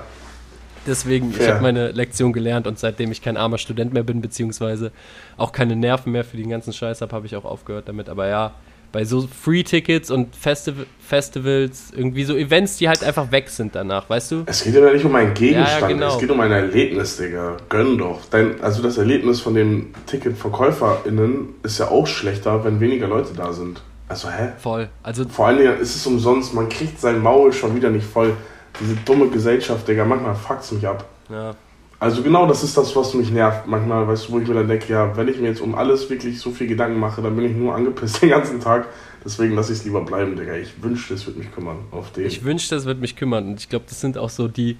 [0.85, 1.45] Deswegen, fair.
[1.45, 4.91] ich habe meine Lektion gelernt und seitdem ich kein armer Student mehr bin, beziehungsweise
[5.37, 8.09] auch keine Nerven mehr für den ganzen Scheiß habe, habe ich auch aufgehört damit.
[8.09, 8.55] Aber ja,
[8.91, 10.73] bei so Free-Tickets und Festi
[11.11, 14.43] Festivals, irgendwie so Events, die halt einfach weg sind danach, weißt du?
[14.45, 16.13] Es geht ja nicht um einen Gegenstand, ja, genau.
[16.13, 17.57] es geht um ein Erlebnis, Digga.
[17.67, 18.21] Gönn doch.
[18.29, 23.51] Dein, also das Erlebnis von den TicketverkäuferInnen ist ja auch schlechter, wenn weniger Leute da
[23.51, 23.81] sind.
[24.07, 24.53] Also, hä?
[24.57, 24.87] Voll.
[25.03, 28.33] Also Vor allen Dingen ist es umsonst, man kriegt sein Maul schon wieder nicht voll.
[28.79, 31.03] Diese dumme Gesellschaft, Digga, manchmal fuckt's mich ab.
[31.29, 31.55] Ja.
[32.01, 34.67] Also genau das ist das, was mich nervt manchmal, weißt du, wo ich mir dann
[34.67, 37.45] denke, ja, wenn ich mir jetzt um alles wirklich so viel Gedanken mache, dann bin
[37.45, 38.87] ich nur angepisst den ganzen Tag.
[39.23, 40.55] Deswegen lasse ich es lieber bleiben, Digga.
[40.55, 42.25] Ich wünschte, es würde mich kümmern auf den.
[42.25, 43.49] Ich wünschte, es würde mich kümmern.
[43.49, 44.77] Und ich glaube, das sind auch so die,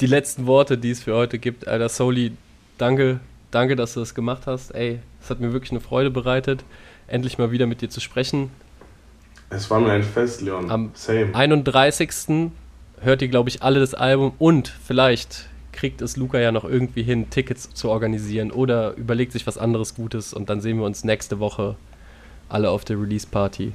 [0.00, 1.68] die letzten Worte, die es für heute gibt.
[1.68, 2.32] Alter, Soli,
[2.78, 4.74] danke, danke, dass du das gemacht hast.
[4.74, 6.64] Ey, es hat mir wirklich eine Freude bereitet,
[7.06, 8.50] endlich mal wieder mit dir zu sprechen.
[9.50, 10.70] Es war mir ein Fest, Leon.
[10.70, 11.34] Am Same.
[11.34, 12.50] 31.
[13.02, 17.02] hört ihr, glaube ich, alle das Album und vielleicht kriegt es Luca ja noch irgendwie
[17.02, 21.04] hin, Tickets zu organisieren oder überlegt sich was anderes Gutes und dann sehen wir uns
[21.04, 21.76] nächste Woche
[22.48, 23.72] alle auf der Release-Party.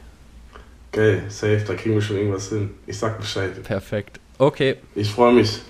[0.92, 2.72] Geil, safe, da kriegen wir schon irgendwas hin.
[2.86, 3.64] Ich sag Bescheid.
[3.64, 4.20] Perfekt.
[4.38, 4.78] Okay.
[4.96, 5.62] Ich freue mich.